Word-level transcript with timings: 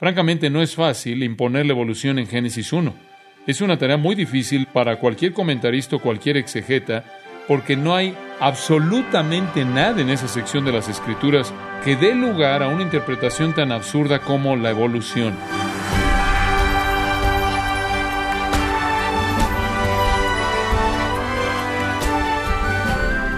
Francamente, 0.00 0.48
no 0.48 0.62
es 0.62 0.74
fácil 0.74 1.22
imponer 1.22 1.66
la 1.66 1.74
evolución 1.74 2.18
en 2.18 2.26
Génesis 2.26 2.72
1. 2.72 2.94
Es 3.46 3.60
una 3.60 3.76
tarea 3.76 3.98
muy 3.98 4.14
difícil 4.14 4.66
para 4.66 4.96
cualquier 4.96 5.34
comentarista 5.34 5.96
o 5.96 5.98
cualquier 5.98 6.38
exegeta, 6.38 7.04
porque 7.46 7.76
no 7.76 7.94
hay 7.94 8.16
absolutamente 8.40 9.62
nada 9.62 10.00
en 10.00 10.08
esa 10.08 10.26
sección 10.26 10.64
de 10.64 10.72
las 10.72 10.88
Escrituras 10.88 11.52
que 11.84 11.96
dé 11.96 12.14
lugar 12.14 12.62
a 12.62 12.68
una 12.68 12.82
interpretación 12.82 13.54
tan 13.54 13.72
absurda 13.72 14.20
como 14.20 14.56
la 14.56 14.70
evolución. 14.70 15.34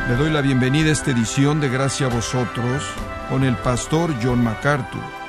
Le 0.08 0.14
doy 0.14 0.30
la 0.30 0.42
bienvenida 0.42 0.90
a 0.90 0.92
esta 0.92 1.10
edición 1.10 1.60
de 1.60 1.68
Gracia 1.70 2.06
a 2.06 2.10
vosotros 2.10 2.84
con 3.28 3.42
el 3.42 3.56
pastor 3.56 4.14
John 4.22 4.44
MacArthur. 4.44 5.21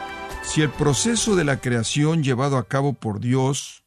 Si 0.43 0.61
el 0.61 0.69
proceso 0.69 1.35
de 1.35 1.45
la 1.45 1.59
creación 1.59 2.21
llevado 2.21 2.57
a 2.57 2.67
cabo 2.67 2.93
por 2.93 3.19
Dios 3.19 3.83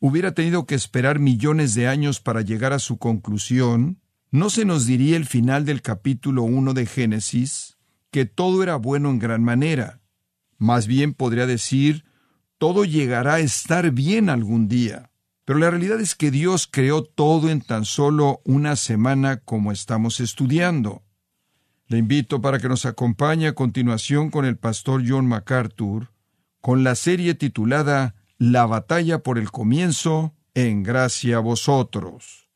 hubiera 0.00 0.32
tenido 0.32 0.66
que 0.66 0.74
esperar 0.74 1.18
millones 1.18 1.74
de 1.74 1.86
años 1.86 2.20
para 2.20 2.40
llegar 2.40 2.72
a 2.72 2.78
su 2.78 2.98
conclusión, 2.98 4.00
¿no 4.30 4.50
se 4.50 4.64
nos 4.64 4.86
diría 4.86 5.16
el 5.16 5.26
final 5.26 5.64
del 5.64 5.82
capítulo 5.82 6.42
1 6.42 6.74
de 6.74 6.86
Génesis 6.86 7.76
que 8.10 8.24
todo 8.24 8.62
era 8.62 8.76
bueno 8.76 9.10
en 9.10 9.18
gran 9.18 9.44
manera? 9.44 10.00
Más 10.58 10.86
bien 10.86 11.14
podría 11.14 11.46
decir, 11.46 12.04
todo 12.58 12.84
llegará 12.84 13.34
a 13.34 13.40
estar 13.40 13.90
bien 13.92 14.30
algún 14.30 14.68
día. 14.68 15.10
Pero 15.44 15.58
la 15.58 15.70
realidad 15.70 16.00
es 16.00 16.14
que 16.14 16.30
Dios 16.30 16.68
creó 16.70 17.04
todo 17.04 17.50
en 17.50 17.60
tan 17.60 17.84
solo 17.84 18.40
una 18.44 18.76
semana 18.76 19.38
como 19.38 19.70
estamos 19.70 20.20
estudiando. 20.20 21.02
Le 21.90 21.98
invito 21.98 22.40
para 22.40 22.60
que 22.60 22.68
nos 22.68 22.86
acompañe 22.86 23.48
a 23.48 23.52
continuación 23.52 24.30
con 24.30 24.44
el 24.44 24.56
pastor 24.56 25.02
John 25.04 25.26
MacArthur 25.26 26.12
con 26.60 26.84
la 26.84 26.94
serie 26.94 27.34
titulada 27.34 28.14
La 28.38 28.64
batalla 28.64 29.24
por 29.24 29.38
el 29.38 29.50
comienzo, 29.50 30.36
en 30.54 30.84
gracia 30.84 31.38
a 31.38 31.40
vosotros. 31.40 32.48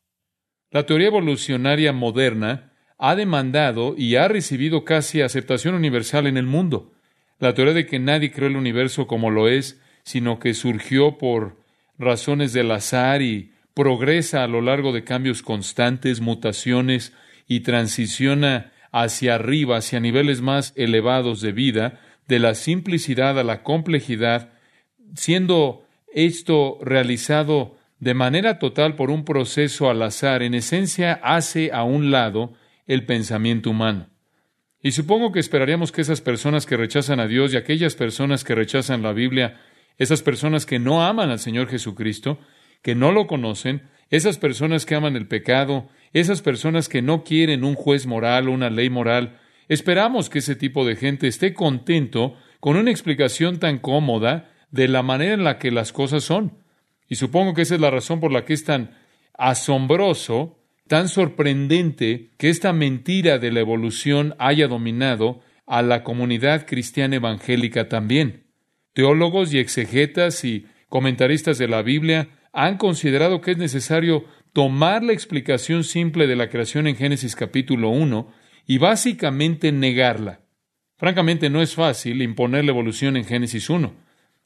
La 0.71 0.85
teoría 0.85 1.07
evolucionaria 1.07 1.91
moderna 1.91 2.71
ha 2.97 3.17
demandado 3.17 3.93
y 3.97 4.15
ha 4.15 4.29
recibido 4.29 4.85
casi 4.85 5.19
aceptación 5.19 5.75
universal 5.75 6.27
en 6.27 6.37
el 6.37 6.45
mundo. 6.45 6.93
La 7.37 7.53
teoría 7.53 7.73
de 7.73 7.87
que 7.87 7.99
nadie 7.99 8.31
creó 8.31 8.47
el 8.47 8.55
universo 8.55 9.05
como 9.05 9.31
lo 9.31 9.49
es, 9.49 9.81
sino 10.03 10.39
que 10.39 10.53
surgió 10.53 11.17
por 11.17 11.57
razones 11.97 12.53
del 12.53 12.71
azar 12.71 13.21
y 13.21 13.51
progresa 13.73 14.45
a 14.45 14.47
lo 14.47 14.61
largo 14.61 14.93
de 14.93 15.03
cambios 15.03 15.41
constantes, 15.41 16.21
mutaciones 16.21 17.11
y 17.49 17.59
transiciona 17.59 18.71
hacia 18.97 19.35
arriba, 19.35 19.75
hacia 19.75 19.99
niveles 19.99 20.39
más 20.39 20.71
elevados 20.77 21.41
de 21.41 21.51
vida, 21.51 21.99
de 22.29 22.39
la 22.39 22.55
simplicidad 22.55 23.37
a 23.37 23.43
la 23.43 23.61
complejidad, 23.61 24.53
siendo 25.15 25.85
esto 26.13 26.77
realizado 26.81 27.75
de 27.99 28.13
manera 28.13 28.57
total 28.57 28.95
por 28.95 29.11
un 29.11 29.25
proceso 29.25 29.89
al 29.89 30.01
azar, 30.01 30.43
en 30.43 30.53
esencia 30.53 31.19
hace 31.21 31.71
a 31.73 31.83
un 31.83 32.09
lado 32.09 32.53
el 32.87 33.05
pensamiento 33.05 33.71
humano. 33.71 34.07
Y 34.81 34.93
supongo 34.93 35.33
que 35.33 35.41
esperaríamos 35.41 35.91
que 35.91 35.99
esas 35.99 36.21
personas 36.21 36.65
que 36.65 36.77
rechazan 36.77 37.19
a 37.19 37.27
Dios 37.27 37.53
y 37.53 37.57
aquellas 37.57 37.95
personas 37.95 38.45
que 38.45 38.55
rechazan 38.55 39.01
la 39.01 39.11
Biblia, 39.11 39.59
esas 39.97 40.21
personas 40.21 40.65
que 40.65 40.79
no 40.79 41.05
aman 41.05 41.31
al 41.31 41.39
Señor 41.39 41.67
Jesucristo, 41.67 42.39
que 42.81 42.95
no 42.95 43.11
lo 43.11 43.27
conocen, 43.27 43.89
esas 44.09 44.37
personas 44.37 44.85
que 44.85 44.95
aman 44.95 45.17
el 45.17 45.27
pecado, 45.27 45.89
esas 46.15 46.41
personas 46.41 46.87
que 46.87 47.01
no 47.01 47.25
quieren 47.25 47.65
un 47.65 47.75
juez 47.75 48.07
moral 48.07 48.47
o 48.47 48.53
una 48.53 48.69
ley 48.69 48.89
moral, 48.89 49.37
esperamos 49.67 50.29
que 50.29 50.39
ese 50.39 50.55
tipo 50.55 50.85
de 50.85 50.95
gente 50.95 51.27
esté 51.27 51.53
contento 51.53 52.37
con 52.61 52.77
una 52.77 52.89
explicación 52.89 53.59
tan 53.59 53.79
cómoda 53.79 54.49
de 54.71 54.87
la 54.87 55.03
manera 55.03 55.33
en 55.33 55.43
la 55.43 55.59
que 55.59 55.71
las 55.71 55.91
cosas 55.91 56.23
son. 56.23 56.59
Y 57.09 57.15
supongo 57.15 57.53
que 57.53 57.63
esa 57.63 57.75
es 57.75 57.81
la 57.81 57.91
razón 57.91 58.21
por 58.21 58.31
la 58.31 58.45
que 58.45 58.53
es 58.53 58.63
tan 58.63 58.91
asombroso, 59.37 60.57
tan 60.87 61.09
sorprendente 61.09 62.31
que 62.37 62.47
esta 62.47 62.71
mentira 62.71 63.37
de 63.37 63.51
la 63.51 63.59
evolución 63.59 64.35
haya 64.39 64.69
dominado 64.69 65.41
a 65.67 65.81
la 65.81 66.03
comunidad 66.03 66.65
cristiana 66.65 67.17
evangélica 67.17 67.89
también. 67.89 68.45
Teólogos 68.93 69.53
y 69.53 69.59
exegetas 69.59 70.45
y 70.45 70.65
comentaristas 70.87 71.57
de 71.57 71.67
la 71.67 71.81
Biblia 71.81 72.29
han 72.53 72.77
considerado 72.77 73.41
que 73.41 73.51
es 73.51 73.57
necesario 73.57 74.23
tomar 74.55 75.03
la 75.03 75.11
explicación 75.11 75.83
simple 75.83 76.27
de 76.27 76.37
la 76.37 76.47
creación 76.47 76.87
en 76.87 76.95
Génesis 76.95 77.35
capítulo 77.35 77.89
1 77.89 78.31
y 78.65 78.77
básicamente 78.77 79.73
negarla. 79.73 80.39
Francamente, 80.95 81.49
no 81.49 81.61
es 81.61 81.75
fácil 81.75 82.21
imponer 82.21 82.63
la 82.63 82.71
evolución 82.71 83.17
en 83.17 83.25
Génesis 83.25 83.69
1. 83.69 83.93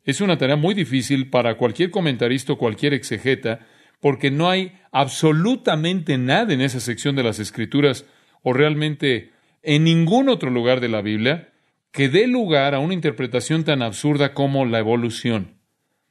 Es 0.04 0.20
una 0.20 0.40
tarea 0.40 0.56
muy 0.56 0.74
difícil 0.74 1.30
para 1.30 1.58
cualquier 1.58 1.92
comentarista 1.92 2.54
o 2.54 2.58
cualquier 2.58 2.96
exegeta, 2.96 3.68
porque 4.02 4.32
no 4.32 4.50
hay 4.50 4.72
absolutamente 4.92 6.18
nada 6.18 6.56
en 6.56 6.62
esa 6.62 6.80
sección 6.80 7.16
de 7.16 7.22
las 7.22 7.38
Escrituras 7.38 8.04
o 8.42 8.52
realmente 8.52 9.30
en 9.62 9.84
ningún 9.84 10.28
otro 10.28 10.50
lugar 10.50 10.80
de 10.80 10.90
la 10.90 11.04
Biblia 11.04 11.50
que 11.92 12.10
dé 12.10 12.26
lugar 12.26 12.74
a 12.74 12.80
una 12.80 12.96
interpretación 12.96 13.64
tan 13.64 13.84
absurda 13.84 14.34
como 14.34 14.66
la 14.66 14.80
evolución. 14.80 15.59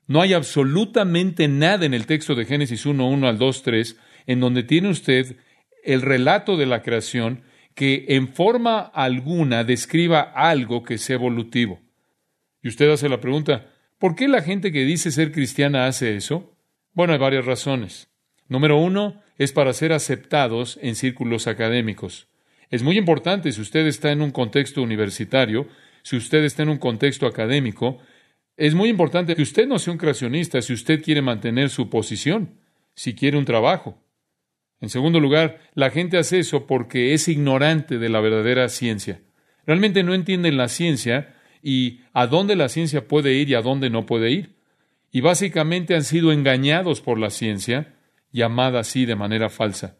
No 0.08 0.22
hay 0.22 0.32
absolutamente 0.32 1.48
nada 1.48 1.84
en 1.84 1.92
el 1.92 2.06
texto 2.06 2.34
de 2.34 2.46
Génesis 2.46 2.86
1, 2.86 3.06
1 3.08 3.28
al 3.28 3.38
2, 3.38 3.62
3, 3.62 3.96
en 4.26 4.40
donde 4.40 4.62
tiene 4.62 4.88
usted 4.88 5.36
el 5.84 6.00
relato 6.02 6.56
de 6.56 6.66
la 6.66 6.82
creación 6.82 7.42
que 7.74 8.06
en 8.08 8.28
forma 8.28 8.80
alguna 8.80 9.64
describa 9.64 10.20
algo 10.20 10.82
que 10.82 10.98
sea 10.98 11.16
evolutivo. 11.16 11.80
Y 12.62 12.68
usted 12.68 12.90
hace 12.90 13.08
la 13.08 13.20
pregunta, 13.20 13.70
¿por 13.98 14.16
qué 14.16 14.28
la 14.28 14.42
gente 14.42 14.72
que 14.72 14.84
dice 14.84 15.12
ser 15.12 15.30
cristiana 15.30 15.86
hace 15.86 16.16
eso? 16.16 16.56
Bueno, 16.94 17.12
hay 17.12 17.18
varias 17.18 17.44
razones. 17.44 18.08
Número 18.48 18.78
uno, 18.78 19.22
es 19.36 19.52
para 19.52 19.74
ser 19.74 19.92
aceptados 19.92 20.78
en 20.82 20.96
círculos 20.96 21.46
académicos. 21.46 22.28
Es 22.70 22.82
muy 22.82 22.96
importante 22.96 23.52
si 23.52 23.60
usted 23.60 23.86
está 23.86 24.10
en 24.10 24.22
un 24.22 24.30
contexto 24.30 24.82
universitario, 24.82 25.68
si 26.02 26.16
usted 26.16 26.44
está 26.44 26.62
en 26.62 26.70
un 26.70 26.78
contexto 26.78 27.26
académico, 27.26 27.98
es 28.58 28.74
muy 28.74 28.90
importante 28.90 29.36
que 29.36 29.42
usted 29.42 29.68
no 29.68 29.78
sea 29.78 29.92
un 29.92 29.98
creacionista 29.98 30.60
si 30.60 30.72
usted 30.72 31.00
quiere 31.00 31.22
mantener 31.22 31.70
su 31.70 31.88
posición, 31.88 32.56
si 32.92 33.14
quiere 33.14 33.38
un 33.38 33.44
trabajo. 33.44 34.02
En 34.80 34.88
segundo 34.88 35.20
lugar, 35.20 35.60
la 35.74 35.90
gente 35.90 36.18
hace 36.18 36.40
eso 36.40 36.66
porque 36.66 37.14
es 37.14 37.28
ignorante 37.28 37.98
de 37.98 38.08
la 38.08 38.20
verdadera 38.20 38.68
ciencia. 38.68 39.22
Realmente 39.64 40.02
no 40.02 40.12
entienden 40.12 40.56
la 40.56 40.66
ciencia 40.66 41.36
y 41.62 42.00
a 42.12 42.26
dónde 42.26 42.56
la 42.56 42.68
ciencia 42.68 43.06
puede 43.06 43.34
ir 43.34 43.48
y 43.48 43.54
a 43.54 43.62
dónde 43.62 43.90
no 43.90 44.06
puede 44.06 44.32
ir. 44.32 44.56
Y 45.12 45.20
básicamente 45.20 45.94
han 45.94 46.04
sido 46.04 46.32
engañados 46.32 47.00
por 47.00 47.18
la 47.18 47.30
ciencia, 47.30 47.94
llamada 48.32 48.80
así 48.80 49.06
de 49.06 49.14
manera 49.14 49.50
falsa. 49.50 49.98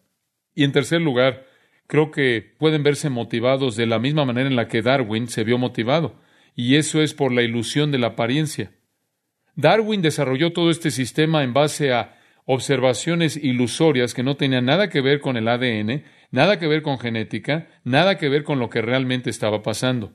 Y 0.57 0.65
en 0.65 0.73
tercer 0.73 1.01
lugar, 1.01 1.47
creo 1.87 2.11
que 2.11 2.55
pueden 2.59 2.83
verse 2.83 3.09
motivados 3.09 3.77
de 3.77 3.87
la 3.87 4.01
misma 4.01 4.25
manera 4.25 4.49
en 4.49 4.57
la 4.57 4.67
que 4.67 4.83
Darwin 4.83 5.29
se 5.29 5.45
vio 5.45 5.59
motivado 5.59 6.17
y 6.59 6.75
eso 6.75 7.01
es 7.03 7.15
por 7.15 7.33
la 7.33 7.43
ilusión 7.43 7.93
de 7.93 7.99
la 7.99 8.09
apariencia. 8.09 8.73
Darwin 9.55 10.03
desarrolló 10.03 10.53
todo 10.53 10.73
este 10.73 10.91
sistema 10.91 11.45
en 11.45 11.55
base 11.55 11.93
a 11.93 12.19
observaciones 12.47 13.37
ilusorias 13.37 14.13
que 14.13 14.25
no 14.25 14.37
tenían 14.37 14.65
nada 14.65 14.89
que 14.89 15.01
ver 15.01 15.21
con 15.21 15.37
el 15.37 15.47
ADN, 15.47 16.03
nada 16.33 16.59
que 16.59 16.67
ver 16.67 16.83
con 16.83 16.99
genética, 16.99 17.69
nada 17.85 18.19
que 18.19 18.29
ver 18.29 18.43
con 18.43 18.59
lo 18.59 18.71
que 18.71 18.83
realmente 18.83 19.31
estaba 19.31 19.63
pasando. 19.63 20.15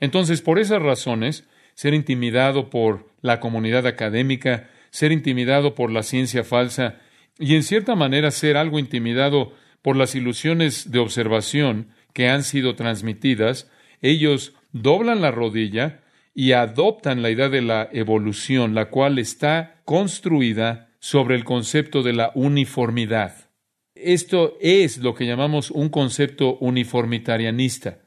Entonces, 0.00 0.40
por 0.40 0.58
esas 0.58 0.80
razones, 0.80 1.46
ser 1.74 1.92
intimidado 1.92 2.70
por 2.70 3.10
la 3.20 3.38
comunidad 3.38 3.86
académica, 3.86 4.70
ser 4.88 5.12
intimidado 5.12 5.74
por 5.74 5.92
la 5.92 6.02
ciencia 6.02 6.44
falsa 6.44 6.98
y 7.38 7.56
en 7.56 7.62
cierta 7.62 7.94
manera 7.94 8.30
ser 8.30 8.56
algo 8.56 8.78
intimidado 8.78 9.52
por 9.82 9.96
las 9.96 10.14
ilusiones 10.14 10.90
de 10.90 11.00
observación 11.00 11.88
que 12.14 12.30
han 12.30 12.42
sido 12.42 12.74
transmitidas, 12.74 13.70
ellos 14.00 14.54
doblan 14.74 15.22
la 15.22 15.30
rodilla 15.30 16.02
y 16.34 16.52
adoptan 16.52 17.22
la 17.22 17.30
idea 17.30 17.48
de 17.48 17.62
la 17.62 17.88
evolución, 17.92 18.74
la 18.74 18.90
cual 18.90 19.18
está 19.18 19.80
construida 19.84 20.90
sobre 20.98 21.36
el 21.36 21.44
concepto 21.44 22.02
de 22.02 22.12
la 22.12 22.32
uniformidad. 22.34 23.50
Esto 23.94 24.56
es 24.60 24.98
lo 24.98 25.14
que 25.14 25.26
llamamos 25.26 25.70
un 25.70 25.88
concepto 25.88 26.58
uniformitarianista. 26.58 28.00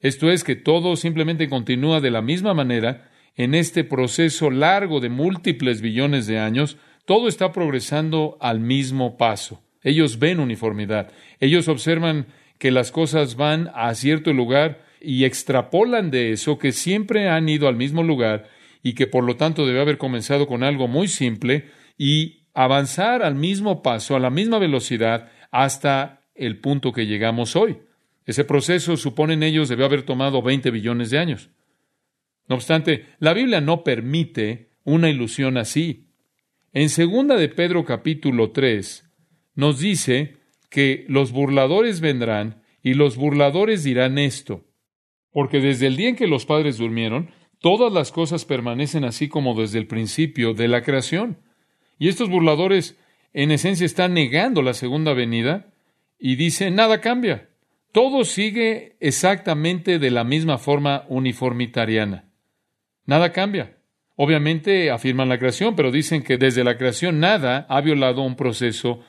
Esto 0.00 0.30
es 0.30 0.44
que 0.44 0.54
todo 0.54 0.96
simplemente 0.96 1.48
continúa 1.48 2.00
de 2.00 2.10
la 2.10 2.22
misma 2.22 2.54
manera 2.54 3.10
en 3.36 3.54
este 3.54 3.82
proceso 3.82 4.50
largo 4.50 5.00
de 5.00 5.08
múltiples 5.08 5.80
billones 5.80 6.26
de 6.26 6.38
años, 6.38 6.76
todo 7.04 7.28
está 7.28 7.52
progresando 7.52 8.36
al 8.40 8.60
mismo 8.60 9.16
paso. 9.16 9.62
Ellos 9.82 10.18
ven 10.18 10.38
uniformidad, 10.38 11.10
ellos 11.40 11.66
observan 11.66 12.26
que 12.58 12.70
las 12.70 12.92
cosas 12.92 13.34
van 13.34 13.70
a 13.74 13.92
cierto 13.94 14.32
lugar 14.32 14.91
y 15.02 15.24
extrapolan 15.24 16.10
de 16.10 16.32
eso 16.32 16.58
que 16.58 16.72
siempre 16.72 17.28
han 17.28 17.48
ido 17.48 17.68
al 17.68 17.76
mismo 17.76 18.02
lugar 18.02 18.48
y 18.82 18.94
que 18.94 19.06
por 19.06 19.24
lo 19.24 19.36
tanto 19.36 19.66
debe 19.66 19.80
haber 19.80 19.98
comenzado 19.98 20.46
con 20.46 20.62
algo 20.62 20.88
muy 20.88 21.08
simple 21.08 21.66
y 21.96 22.42
avanzar 22.54 23.22
al 23.22 23.34
mismo 23.34 23.82
paso, 23.82 24.16
a 24.16 24.20
la 24.20 24.30
misma 24.30 24.58
velocidad, 24.58 25.30
hasta 25.50 26.22
el 26.34 26.58
punto 26.58 26.92
que 26.92 27.06
llegamos 27.06 27.56
hoy. 27.56 27.78
Ese 28.26 28.44
proceso, 28.44 28.96
suponen 28.96 29.42
ellos, 29.42 29.68
debe 29.68 29.84
haber 29.84 30.02
tomado 30.02 30.42
20 30.42 30.70
billones 30.70 31.10
de 31.10 31.18
años. 31.18 31.50
No 32.48 32.56
obstante, 32.56 33.06
la 33.18 33.34
Biblia 33.34 33.60
no 33.60 33.84
permite 33.84 34.70
una 34.84 35.08
ilusión 35.10 35.56
así. 35.56 36.08
En 36.72 36.88
segunda 36.88 37.36
de 37.36 37.48
Pedro 37.48 37.84
capítulo 37.84 38.50
3 38.50 39.08
nos 39.54 39.78
dice 39.78 40.36
que 40.70 41.04
los 41.08 41.32
burladores 41.32 42.00
vendrán 42.00 42.62
y 42.82 42.94
los 42.94 43.16
burladores 43.16 43.84
dirán 43.84 44.18
esto, 44.18 44.64
porque 45.32 45.60
desde 45.60 45.86
el 45.86 45.96
día 45.96 46.10
en 46.10 46.16
que 46.16 46.26
los 46.26 46.46
padres 46.46 46.78
durmieron, 46.78 47.30
todas 47.58 47.92
las 47.92 48.12
cosas 48.12 48.44
permanecen 48.44 49.04
así 49.04 49.28
como 49.28 49.54
desde 49.54 49.78
el 49.78 49.86
principio 49.86 50.54
de 50.54 50.68
la 50.68 50.82
creación. 50.82 51.38
Y 51.98 52.08
estos 52.08 52.28
burladores 52.28 52.98
en 53.32 53.50
esencia 53.50 53.86
están 53.86 54.14
negando 54.14 54.62
la 54.62 54.74
segunda 54.74 55.14
venida 55.14 55.72
y 56.18 56.36
dicen, 56.36 56.74
nada 56.74 57.00
cambia. 57.00 57.48
Todo 57.92 58.24
sigue 58.24 58.96
exactamente 59.00 59.98
de 59.98 60.10
la 60.10 60.24
misma 60.24 60.58
forma 60.58 61.04
uniformitariana. 61.08 62.30
Nada 63.04 63.32
cambia. 63.32 63.76
Obviamente 64.16 64.90
afirman 64.90 65.28
la 65.28 65.38
creación, 65.38 65.74
pero 65.74 65.90
dicen 65.90 66.22
que 66.22 66.36
desde 66.36 66.64
la 66.64 66.76
creación 66.76 67.20
nada 67.20 67.66
ha 67.68 67.80
violado 67.80 68.22
un 68.22 68.36
proceso 68.36 69.00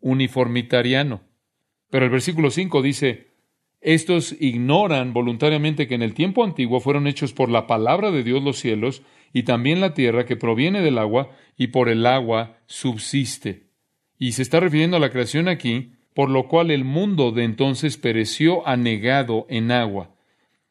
uniformitariano. 0.00 1.22
Pero 1.90 2.04
el 2.04 2.10
versículo 2.10 2.50
5 2.50 2.82
dice, 2.82 3.31
estos 3.82 4.36
ignoran 4.40 5.12
voluntariamente 5.12 5.88
que 5.88 5.96
en 5.96 6.02
el 6.02 6.14
tiempo 6.14 6.44
antiguo 6.44 6.78
fueron 6.78 7.08
hechos 7.08 7.32
por 7.32 7.50
la 7.50 7.66
palabra 7.66 8.12
de 8.12 8.22
Dios 8.22 8.42
los 8.42 8.58
cielos 8.58 9.02
y 9.32 9.42
también 9.42 9.80
la 9.80 9.92
tierra 9.92 10.24
que 10.24 10.36
proviene 10.36 10.82
del 10.82 10.98
agua 10.98 11.30
y 11.56 11.68
por 11.68 11.88
el 11.88 12.06
agua 12.06 12.58
subsiste. 12.66 13.64
Y 14.18 14.32
se 14.32 14.42
está 14.42 14.60
refiriendo 14.60 14.96
a 14.96 15.00
la 15.00 15.10
creación 15.10 15.48
aquí, 15.48 15.94
por 16.14 16.30
lo 16.30 16.46
cual 16.46 16.70
el 16.70 16.84
mundo 16.84 17.32
de 17.32 17.42
entonces 17.42 17.96
pereció 17.96 18.66
anegado 18.68 19.46
en 19.48 19.72
agua. 19.72 20.14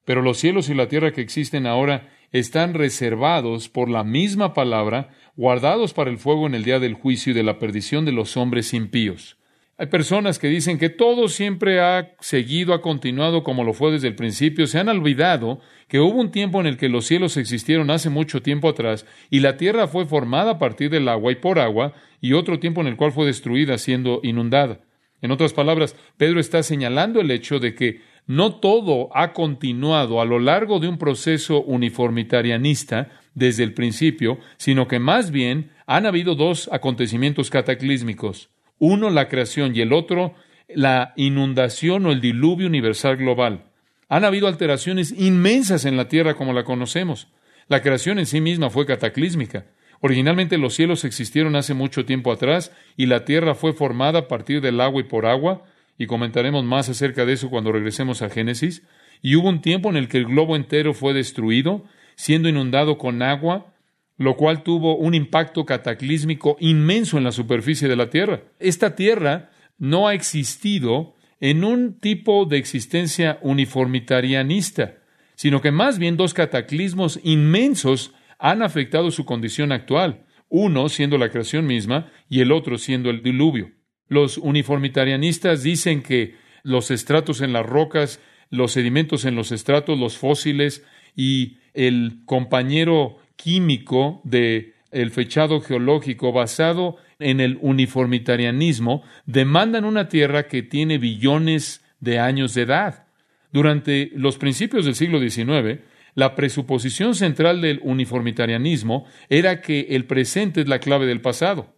Pero 0.05 0.21
los 0.21 0.37
cielos 0.37 0.69
y 0.69 0.73
la 0.73 0.87
tierra 0.87 1.11
que 1.11 1.21
existen 1.21 1.67
ahora 1.67 2.09
están 2.31 2.73
reservados 2.73 3.67
por 3.67 3.89
la 3.89 4.05
misma 4.05 4.53
palabra, 4.53 5.09
guardados 5.35 5.93
para 5.93 6.09
el 6.09 6.17
fuego 6.17 6.47
en 6.47 6.55
el 6.55 6.63
día 6.63 6.79
del 6.79 6.93
juicio 6.93 7.31
y 7.31 7.35
de 7.35 7.43
la 7.43 7.59
perdición 7.59 8.05
de 8.05 8.13
los 8.13 8.37
hombres 8.37 8.73
impíos. 8.73 9.37
Hay 9.81 9.87
personas 9.87 10.37
que 10.37 10.47
dicen 10.47 10.77
que 10.77 10.89
todo 10.89 11.27
siempre 11.27 11.79
ha 11.81 12.13
seguido, 12.19 12.75
ha 12.75 12.83
continuado 12.83 13.41
como 13.41 13.63
lo 13.63 13.73
fue 13.73 13.91
desde 13.91 14.09
el 14.09 14.13
principio. 14.13 14.67
Se 14.67 14.77
han 14.77 14.89
olvidado 14.89 15.59
que 15.87 15.99
hubo 15.99 16.21
un 16.21 16.29
tiempo 16.29 16.59
en 16.61 16.67
el 16.67 16.77
que 16.77 16.87
los 16.87 17.07
cielos 17.07 17.35
existieron 17.35 17.89
hace 17.89 18.11
mucho 18.11 18.43
tiempo 18.43 18.69
atrás 18.69 19.07
y 19.31 19.39
la 19.39 19.57
tierra 19.57 19.87
fue 19.87 20.05
formada 20.05 20.51
a 20.51 20.59
partir 20.59 20.91
del 20.91 21.09
agua 21.09 21.31
y 21.31 21.35
por 21.37 21.57
agua, 21.57 21.93
y 22.21 22.33
otro 22.33 22.59
tiempo 22.59 22.81
en 22.81 22.85
el 22.85 22.95
cual 22.95 23.11
fue 23.11 23.25
destruida 23.25 23.79
siendo 23.79 24.19
inundada. 24.21 24.81
En 25.19 25.31
otras 25.31 25.51
palabras, 25.51 25.95
Pedro 26.15 26.39
está 26.39 26.61
señalando 26.61 27.19
el 27.19 27.31
hecho 27.31 27.57
de 27.57 27.73
que 27.73 28.01
no 28.27 28.59
todo 28.59 29.09
ha 29.17 29.33
continuado 29.33 30.21
a 30.21 30.25
lo 30.25 30.37
largo 30.37 30.79
de 30.79 30.89
un 30.89 30.99
proceso 30.99 31.63
uniformitarianista 31.63 33.09
desde 33.33 33.63
el 33.63 33.73
principio, 33.73 34.37
sino 34.57 34.87
que 34.87 34.99
más 34.99 35.31
bien 35.31 35.71
han 35.87 36.05
habido 36.05 36.35
dos 36.35 36.69
acontecimientos 36.71 37.49
cataclísmicos. 37.49 38.51
Uno, 38.83 39.11
la 39.11 39.27
creación, 39.27 39.75
y 39.75 39.81
el 39.81 39.93
otro, 39.93 40.33
la 40.67 41.13
inundación 41.15 42.03
o 42.07 42.11
el 42.11 42.19
diluvio 42.19 42.65
universal 42.65 43.15
global. 43.15 43.65
Han 44.09 44.25
habido 44.25 44.47
alteraciones 44.47 45.13
inmensas 45.15 45.85
en 45.85 45.97
la 45.97 46.07
tierra 46.07 46.33
como 46.33 46.51
la 46.51 46.63
conocemos. 46.63 47.27
La 47.67 47.83
creación 47.83 48.17
en 48.17 48.25
sí 48.25 48.41
misma 48.41 48.71
fue 48.71 48.87
cataclísmica. 48.87 49.67
Originalmente 49.99 50.57
los 50.57 50.73
cielos 50.73 51.05
existieron 51.05 51.55
hace 51.55 51.75
mucho 51.75 52.05
tiempo 52.05 52.31
atrás 52.31 52.75
y 52.97 53.05
la 53.05 53.23
tierra 53.23 53.53
fue 53.53 53.73
formada 53.73 54.17
a 54.17 54.27
partir 54.27 54.61
del 54.61 54.81
agua 54.81 55.01
y 55.01 55.03
por 55.05 55.27
agua, 55.27 55.63
y 55.99 56.07
comentaremos 56.07 56.63
más 56.63 56.89
acerca 56.89 57.23
de 57.23 57.33
eso 57.33 57.51
cuando 57.51 57.71
regresemos 57.71 58.23
a 58.23 58.31
Génesis, 58.31 58.81
y 59.21 59.35
hubo 59.35 59.49
un 59.49 59.61
tiempo 59.61 59.91
en 59.91 59.97
el 59.97 60.07
que 60.07 60.17
el 60.17 60.25
globo 60.25 60.55
entero 60.55 60.95
fue 60.95 61.13
destruido, 61.13 61.85
siendo 62.15 62.49
inundado 62.49 62.97
con 62.97 63.21
agua, 63.21 63.75
lo 64.17 64.35
cual 64.35 64.63
tuvo 64.63 64.97
un 64.97 65.13
impacto 65.13 65.65
cataclísmico 65.65 66.57
inmenso 66.59 67.17
en 67.17 67.23
la 67.23 67.31
superficie 67.31 67.87
de 67.87 67.95
la 67.95 68.09
Tierra. 68.09 68.43
Esta 68.59 68.95
Tierra 68.95 69.49
no 69.77 70.07
ha 70.07 70.13
existido 70.13 71.15
en 71.39 71.63
un 71.63 71.99
tipo 71.99 72.45
de 72.45 72.57
existencia 72.57 73.39
uniformitarianista, 73.41 74.99
sino 75.35 75.59
que 75.59 75.71
más 75.71 75.97
bien 75.97 76.17
dos 76.17 76.35
cataclismos 76.35 77.19
inmensos 77.23 78.13
han 78.37 78.61
afectado 78.61 79.09
su 79.09 79.25
condición 79.25 79.71
actual, 79.71 80.25
uno 80.49 80.87
siendo 80.89 81.17
la 81.17 81.29
creación 81.29 81.65
misma 81.65 82.11
y 82.29 82.41
el 82.41 82.51
otro 82.51 82.77
siendo 82.77 83.09
el 83.09 83.23
diluvio. 83.23 83.71
Los 84.07 84.37
uniformitarianistas 84.37 85.63
dicen 85.63 86.03
que 86.03 86.35
los 86.63 86.91
estratos 86.91 87.41
en 87.41 87.53
las 87.53 87.65
rocas, 87.65 88.19
los 88.49 88.73
sedimentos 88.73 89.25
en 89.25 89.35
los 89.35 89.51
estratos, 89.51 89.97
los 89.97 90.17
fósiles 90.17 90.85
y 91.15 91.57
el 91.73 92.21
compañero 92.25 93.17
químico 93.41 94.21
de 94.23 94.73
el 94.91 95.11
fechado 95.11 95.61
geológico 95.61 96.31
basado 96.31 96.97
en 97.19 97.39
el 97.39 97.57
uniformitarianismo 97.61 99.03
demandan 99.25 99.85
una 99.85 100.09
Tierra 100.09 100.47
que 100.47 100.63
tiene 100.63 100.97
billones 100.97 101.83
de 101.99 102.19
años 102.19 102.53
de 102.53 102.63
edad. 102.63 103.07
Durante 103.53 104.11
los 104.15 104.37
principios 104.37 104.85
del 104.85 104.95
siglo 104.95 105.19
XIX, 105.19 105.79
la 106.13 106.35
presuposición 106.35 107.15
central 107.15 107.61
del 107.61 107.79
uniformitarianismo 107.83 109.05
era 109.29 109.61
que 109.61 109.87
el 109.91 110.05
presente 110.05 110.61
es 110.61 110.67
la 110.67 110.79
clave 110.79 111.05
del 111.05 111.21
pasado. 111.21 111.75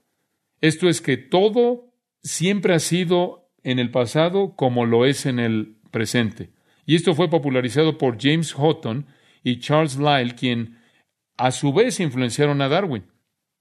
Esto 0.62 0.90
es 0.90 1.02
que 1.02 1.18
todo 1.18 1.94
siempre 2.24 2.74
ha 2.74 2.80
sido 2.80 3.52
en 3.64 3.80
el 3.80 3.92
pasado 3.92 4.56
como 4.56 4.86
lo 4.86 5.06
es 5.06 5.26
en 5.26 5.40
el 5.40 5.78
presente. 5.92 6.50
Y 6.86 6.96
esto 6.96 7.14
fue 7.16 7.30
popularizado 7.30 7.98
por 7.98 8.18
James 8.20 8.54
Houghton 8.54 9.06
y 9.44 9.60
Charles 9.60 9.98
Lyell, 9.98 10.36
quien 10.36 10.83
a 11.44 11.52
su 11.52 11.74
vez 11.74 12.00
influenciaron 12.00 12.62
a 12.62 12.70
Darwin. 12.70 13.04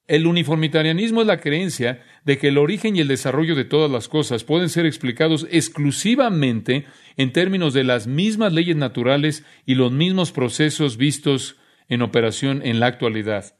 El 0.06 0.28
uniformitarianismo 0.28 1.20
es 1.20 1.26
la 1.26 1.40
creencia 1.40 2.00
de 2.24 2.38
que 2.38 2.48
el 2.48 2.58
origen 2.58 2.94
y 2.94 3.00
el 3.00 3.08
desarrollo 3.08 3.56
de 3.56 3.64
todas 3.64 3.90
las 3.90 4.06
cosas 4.06 4.44
pueden 4.44 4.68
ser 4.68 4.86
explicados 4.86 5.48
exclusivamente 5.50 6.84
en 7.16 7.32
términos 7.32 7.74
de 7.74 7.82
las 7.82 8.06
mismas 8.06 8.52
leyes 8.52 8.76
naturales 8.76 9.44
y 9.66 9.74
los 9.74 9.90
mismos 9.90 10.30
procesos 10.30 10.96
vistos 10.96 11.56
en 11.88 12.02
operación 12.02 12.62
en 12.64 12.78
la 12.78 12.86
actualidad. 12.86 13.56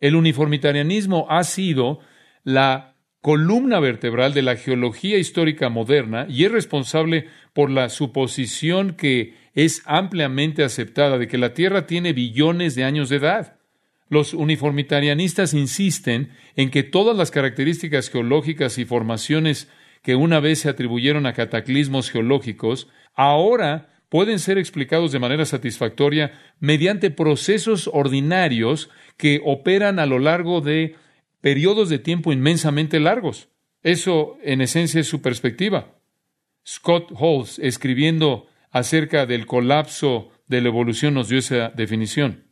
El 0.00 0.16
uniformitarianismo 0.16 1.28
ha 1.30 1.44
sido 1.44 2.00
la 2.42 2.96
columna 3.20 3.78
vertebral 3.78 4.34
de 4.34 4.42
la 4.42 4.56
geología 4.56 5.16
histórica 5.16 5.68
moderna 5.68 6.26
y 6.28 6.44
es 6.44 6.50
responsable 6.50 7.28
por 7.52 7.70
la 7.70 7.88
suposición 7.88 8.94
que 8.94 9.34
es 9.54 9.82
ampliamente 9.86 10.64
aceptada 10.64 11.18
de 11.18 11.28
que 11.28 11.38
la 11.38 11.54
Tierra 11.54 11.86
tiene 11.86 12.12
billones 12.12 12.74
de 12.74 12.84
años 12.84 13.08
de 13.08 13.16
edad. 13.16 13.56
Los 14.08 14.34
uniformitarianistas 14.34 15.54
insisten 15.54 16.30
en 16.56 16.70
que 16.70 16.82
todas 16.82 17.16
las 17.16 17.30
características 17.30 18.10
geológicas 18.10 18.78
y 18.78 18.84
formaciones 18.84 19.68
que 20.02 20.16
una 20.16 20.40
vez 20.40 20.60
se 20.60 20.68
atribuyeron 20.68 21.26
a 21.26 21.32
cataclismos 21.32 22.10
geológicos, 22.10 22.88
ahora 23.14 23.94
pueden 24.10 24.38
ser 24.38 24.58
explicados 24.58 25.12
de 25.12 25.18
manera 25.18 25.46
satisfactoria 25.46 26.38
mediante 26.60 27.10
procesos 27.10 27.88
ordinarios 27.92 28.90
que 29.16 29.40
operan 29.44 29.98
a 29.98 30.06
lo 30.06 30.18
largo 30.18 30.60
de 30.60 30.96
periodos 31.40 31.88
de 31.88 31.98
tiempo 31.98 32.32
inmensamente 32.32 33.00
largos. 33.00 33.48
Eso, 33.82 34.38
en 34.42 34.60
esencia, 34.60 35.00
es 35.00 35.08
su 35.08 35.20
perspectiva. 35.20 35.94
Scott 36.66 37.12
Halls, 37.18 37.58
escribiendo 37.58 38.46
acerca 38.74 39.24
del 39.24 39.46
colapso 39.46 40.32
de 40.48 40.60
la 40.60 40.66
evolución, 40.66 41.14
nos 41.14 41.28
dio 41.28 41.38
esa 41.38 41.68
definición. 41.68 42.48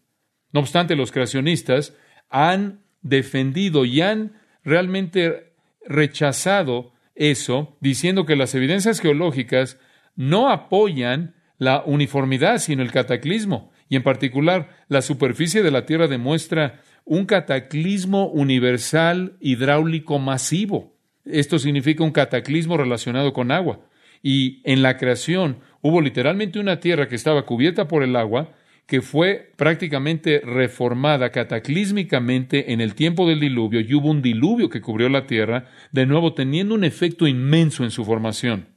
No 0.53 0.61
obstante, 0.61 0.95
los 0.95 1.11
creacionistas 1.11 1.97
han 2.31 2.85
defendido 3.03 3.85
y 3.85 4.03
han 4.03 4.41
realmente 4.63 5.53
rechazado 5.85 6.93
eso, 7.17 7.77
diciendo 7.81 8.25
que 8.25 8.37
las 8.37 8.55
evidencias 8.55 9.01
geológicas 9.01 9.81
no 10.15 10.49
apoyan 10.49 11.35
la 11.59 11.83
uniformidad, 11.85 12.59
sino 12.59 12.85
el 12.85 12.93
cataclismo. 12.93 13.73
Y 13.89 13.97
en 13.97 14.05
particular, 14.05 14.71
la 14.87 15.03
superficie 15.03 15.65
de 15.65 15.73
la 15.73 15.87
Tierra 15.87 16.07
demuestra 16.07 16.83
un 17.05 17.27
cataclismo 17.27 18.29
universal 18.29 19.37
hidráulico 19.41 20.21
masivo. 20.21 20.97
Esto 21.25 21.59
significa 21.59 22.05
un 22.05 22.13
cataclismo 22.13 22.77
relacionado 22.77 23.33
con 23.33 23.51
agua. 23.51 23.81
Y 24.23 24.61
en 24.63 24.83
la 24.83 24.99
creación 24.99 25.59
hubo 25.83 26.01
literalmente 26.01 26.59
una 26.59 26.81
tierra 26.81 27.09
que 27.09 27.17
estaba 27.17 27.45
cubierta 27.45 27.87
por 27.87 28.03
el 28.03 28.17
agua, 28.17 28.53
que 28.87 29.03
fue 29.03 29.53
prácticamente 29.57 30.41
reformada 30.41 31.31
cataclísmicamente 31.31 32.73
en 32.73 32.81
el 32.81 32.95
tiempo 32.95 33.29
del 33.29 33.41
diluvio, 33.41 33.81
y 33.81 33.95
hubo 33.95 34.11
un 34.11 34.23
diluvio 34.23 34.69
que 34.69 34.81
cubrió 34.81 35.09
la 35.09 35.27
tierra, 35.27 35.69
de 35.93 36.07
nuevo 36.07 36.35
teniendo 36.35 36.75
un 36.75 36.85
efecto 36.85 37.27
inmenso 37.27 37.85
en 37.85 37.91
su 37.91 38.05
formación. 38.05 38.69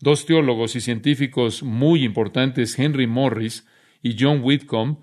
Dos 0.00 0.26
teólogos 0.26 0.76
y 0.76 0.80
científicos 0.80 1.62
muy 1.62 2.04
importantes, 2.04 2.78
Henry 2.78 3.06
Morris 3.06 3.66
y 4.02 4.16
John 4.18 4.40
Whitcomb, 4.42 4.98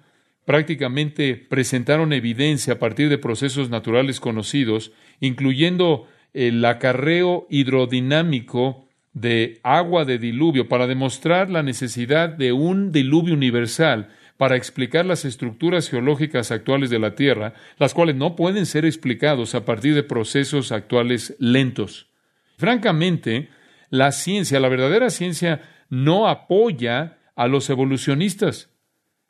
prácticamente 0.46 1.36
presentaron 1.36 2.14
evidencia 2.14 2.74
a 2.74 2.80
partir 2.80 3.10
de 3.10 3.18
procesos 3.18 3.70
naturales 3.70 4.20
conocidos, 4.20 4.94
incluyendo 5.20 6.08
el 6.34 6.64
acarreo 6.64 7.48
hidrodinámico 7.50 8.85
de 9.16 9.60
agua 9.64 10.04
de 10.06 10.20
diluvio 10.20 10.68
para 10.68 10.88
demostrar 10.88 11.50
la 11.50 11.64
necesidad 11.64 12.30
de 12.30 12.52
un 12.52 12.92
diluvio 12.92 13.34
universal 13.34 14.10
para 14.38 14.58
explicar 14.58 15.06
las 15.06 15.24
estructuras 15.24 15.90
geológicas 15.90 16.52
actuales 16.52 16.90
de 16.90 17.00
la 17.00 17.16
Tierra, 17.16 17.54
las 17.80 17.94
cuales 17.94 18.18
no 18.18 18.36
pueden 18.36 18.66
ser 18.66 18.86
explicados 18.86 19.56
a 19.56 19.64
partir 19.64 19.96
de 19.96 20.04
procesos 20.04 20.74
actuales 20.74 21.36
lentos. 21.40 22.10
Francamente, 22.58 23.48
la 23.90 24.12
ciencia, 24.12 24.60
la 24.60 24.68
verdadera 24.68 25.10
ciencia, 25.10 25.62
no 25.90 26.28
apoya 26.28 27.18
a 27.38 27.48
los 27.48 27.70
evolucionistas. 27.70 28.70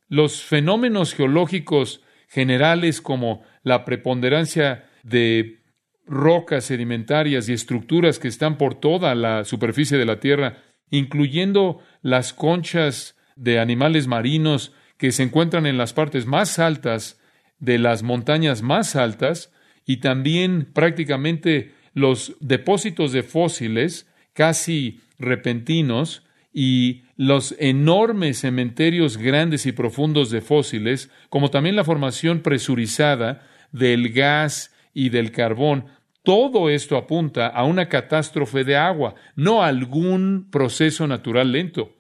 Los 0.08 0.42
fenómenos 0.42 1.14
geológicos 1.14 2.02
generales 2.28 3.02
como 3.02 3.44
la 3.62 3.86
preponderancia 3.86 4.90
de 5.04 5.60
rocas 6.06 6.66
sedimentarias 6.66 7.50
y 7.50 7.54
estructuras 7.54 8.20
que 8.20 8.28
están 8.28 8.58
por 8.58 8.76
toda 8.76 9.16
la 9.16 9.44
superficie 9.44 9.98
de 9.98 10.06
la 10.06 10.20
Tierra, 10.20 10.64
incluyendo 10.92 11.82
las 12.02 12.34
conchas 12.34 13.16
de 13.36 13.60
animales 13.60 14.08
marinos 14.08 14.74
que 14.98 15.12
se 15.12 15.24
encuentran 15.24 15.66
en 15.66 15.78
las 15.78 15.94
partes 15.94 16.26
más 16.26 16.60
altas 16.60 17.20
de 17.60 17.78
las 17.80 18.04
montañas 18.04 18.62
más 18.62 18.96
altas 18.96 19.52
y 19.86 19.98
también 19.98 20.70
prácticamente 20.74 21.74
los 21.94 22.36
depósitos 22.40 23.12
de 23.12 23.24
fósiles 23.24 24.08
casi 24.34 25.02
repentinos 25.18 26.24
y 26.54 27.04
los 27.18 27.56
enormes 27.60 28.40
cementerios 28.40 29.18
grandes 29.18 29.66
y 29.66 29.72
profundos 29.72 30.30
de 30.30 30.42
fósiles, 30.42 31.10
como 31.30 31.50
también 31.50 31.76
la 31.76 31.84
formación 31.84 32.42
presurizada 32.42 33.48
del 33.72 34.10
gas 34.10 34.75
y 34.96 35.10
del 35.10 35.32
carbón, 35.32 35.86
todo 36.24 36.72
esto 36.72 36.98
apunta 36.98 37.46
a 37.46 37.64
una 37.66 37.88
catástrofe 37.88 38.64
de 38.64 38.78
agua, 38.78 39.14
no 39.36 39.62
a 39.62 39.68
algún 39.68 40.50
proceso 40.50 41.06
natural 41.06 41.52
lento. 41.52 41.94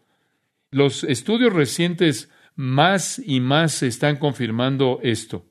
Los 0.71 1.03
estudios 1.03 1.53
recientes 1.53 2.31
más 2.55 3.21
y 3.23 3.39
más 3.39 3.83
están 3.83 4.15
confirmando 4.15 4.99
esto. 5.03 5.45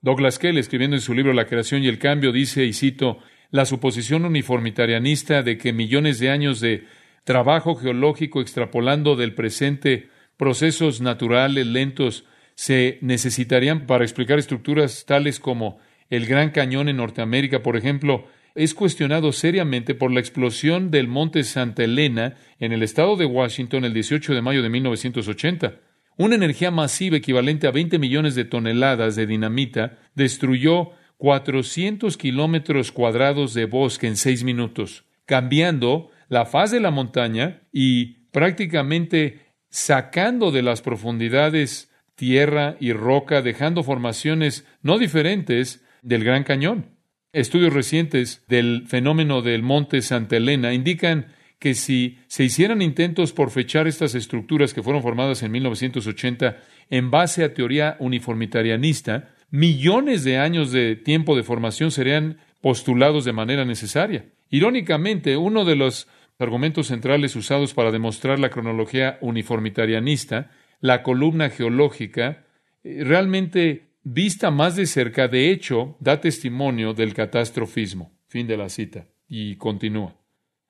Douglas 0.00 0.38
Kell, 0.38 0.56
escribiendo 0.56 0.96
en 0.96 1.02
su 1.02 1.12
libro 1.12 1.34
La 1.34 1.46
creación 1.46 1.82
y 1.82 1.88
el 1.88 1.98
cambio, 1.98 2.32
dice, 2.32 2.64
y 2.64 2.72
cito, 2.72 3.18
la 3.50 3.66
suposición 3.66 4.24
uniformitarianista 4.24 5.42
de 5.42 5.58
que 5.58 5.72
millones 5.72 6.18
de 6.20 6.30
años 6.30 6.60
de 6.60 6.86
trabajo 7.24 7.74
geológico 7.74 8.40
extrapolando 8.40 9.16
del 9.16 9.34
presente 9.34 10.08
procesos 10.36 11.00
naturales 11.00 11.66
lentos 11.66 12.24
se 12.54 12.98
necesitarían 13.00 13.86
para 13.86 14.04
explicar 14.04 14.38
estructuras 14.38 15.04
tales 15.06 15.40
como 15.40 15.78
el 16.10 16.26
Gran 16.26 16.50
Cañón 16.50 16.88
en 16.88 16.98
Norteamérica, 16.98 17.62
por 17.62 17.76
ejemplo, 17.76 18.26
es 18.54 18.74
cuestionado 18.74 19.32
seriamente 19.32 19.94
por 19.94 20.12
la 20.12 20.20
explosión 20.20 20.90
del 20.90 21.08
monte 21.08 21.42
Santa 21.42 21.84
Elena 21.84 22.36
en 22.60 22.72
el 22.72 22.82
estado 22.82 23.16
de 23.16 23.26
Washington 23.26 23.84
el 23.84 23.92
18 23.92 24.34
de 24.34 24.42
mayo 24.42 24.62
de 24.62 24.68
1980. 24.68 25.80
Una 26.16 26.36
energía 26.36 26.70
masiva 26.70 27.16
equivalente 27.16 27.66
a 27.66 27.72
20 27.72 27.98
millones 27.98 28.36
de 28.36 28.44
toneladas 28.44 29.16
de 29.16 29.26
dinamita 29.26 29.98
destruyó 30.14 30.90
400 31.16 32.16
kilómetros 32.16 32.92
cuadrados 32.92 33.54
de 33.54 33.64
bosque 33.64 34.06
en 34.06 34.16
seis 34.16 34.44
minutos, 34.44 35.04
cambiando 35.26 36.10
la 36.28 36.44
faz 36.46 36.70
de 36.70 36.80
la 36.80 36.92
montaña 36.92 37.62
y 37.72 38.26
prácticamente 38.30 39.54
sacando 39.70 40.52
de 40.52 40.62
las 40.62 40.82
profundidades 40.82 41.90
tierra 42.14 42.76
y 42.78 42.92
roca, 42.92 43.42
dejando 43.42 43.82
formaciones 43.82 44.64
no 44.82 44.98
diferentes 44.98 45.84
del 46.04 46.22
Gran 46.22 46.44
Cañón. 46.44 46.86
Estudios 47.32 47.72
recientes 47.72 48.44
del 48.46 48.84
fenómeno 48.86 49.42
del 49.42 49.62
monte 49.62 50.02
Santa 50.02 50.36
Elena 50.36 50.72
indican 50.72 51.26
que 51.58 51.74
si 51.74 52.18
se 52.28 52.44
hicieran 52.44 52.82
intentos 52.82 53.32
por 53.32 53.50
fechar 53.50 53.88
estas 53.88 54.14
estructuras 54.14 54.74
que 54.74 54.82
fueron 54.82 55.02
formadas 55.02 55.42
en 55.42 55.50
1980 55.50 56.58
en 56.90 57.10
base 57.10 57.42
a 57.42 57.54
teoría 57.54 57.96
uniformitarianista, 57.98 59.30
millones 59.50 60.24
de 60.24 60.38
años 60.38 60.72
de 60.72 60.94
tiempo 60.94 61.34
de 61.34 61.42
formación 61.42 61.90
serían 61.90 62.38
postulados 62.60 63.24
de 63.24 63.32
manera 63.32 63.64
necesaria. 63.64 64.26
Irónicamente, 64.50 65.36
uno 65.36 65.64
de 65.64 65.76
los 65.76 66.06
argumentos 66.38 66.88
centrales 66.88 67.34
usados 67.34 67.74
para 67.74 67.90
demostrar 67.90 68.38
la 68.38 68.50
cronología 68.50 69.18
uniformitarianista, 69.20 70.50
la 70.80 71.02
columna 71.02 71.50
geológica, 71.50 72.44
eh, 72.82 73.02
realmente 73.04 73.93
vista 74.04 74.50
más 74.50 74.76
de 74.76 74.86
cerca, 74.86 75.26
de 75.26 75.50
hecho, 75.50 75.96
da 75.98 76.20
testimonio 76.20 76.94
del 76.94 77.14
catastrofismo. 77.14 78.12
Fin 78.28 78.46
de 78.46 78.56
la 78.56 78.68
cita. 78.68 79.08
Y 79.26 79.56
continúa. 79.56 80.16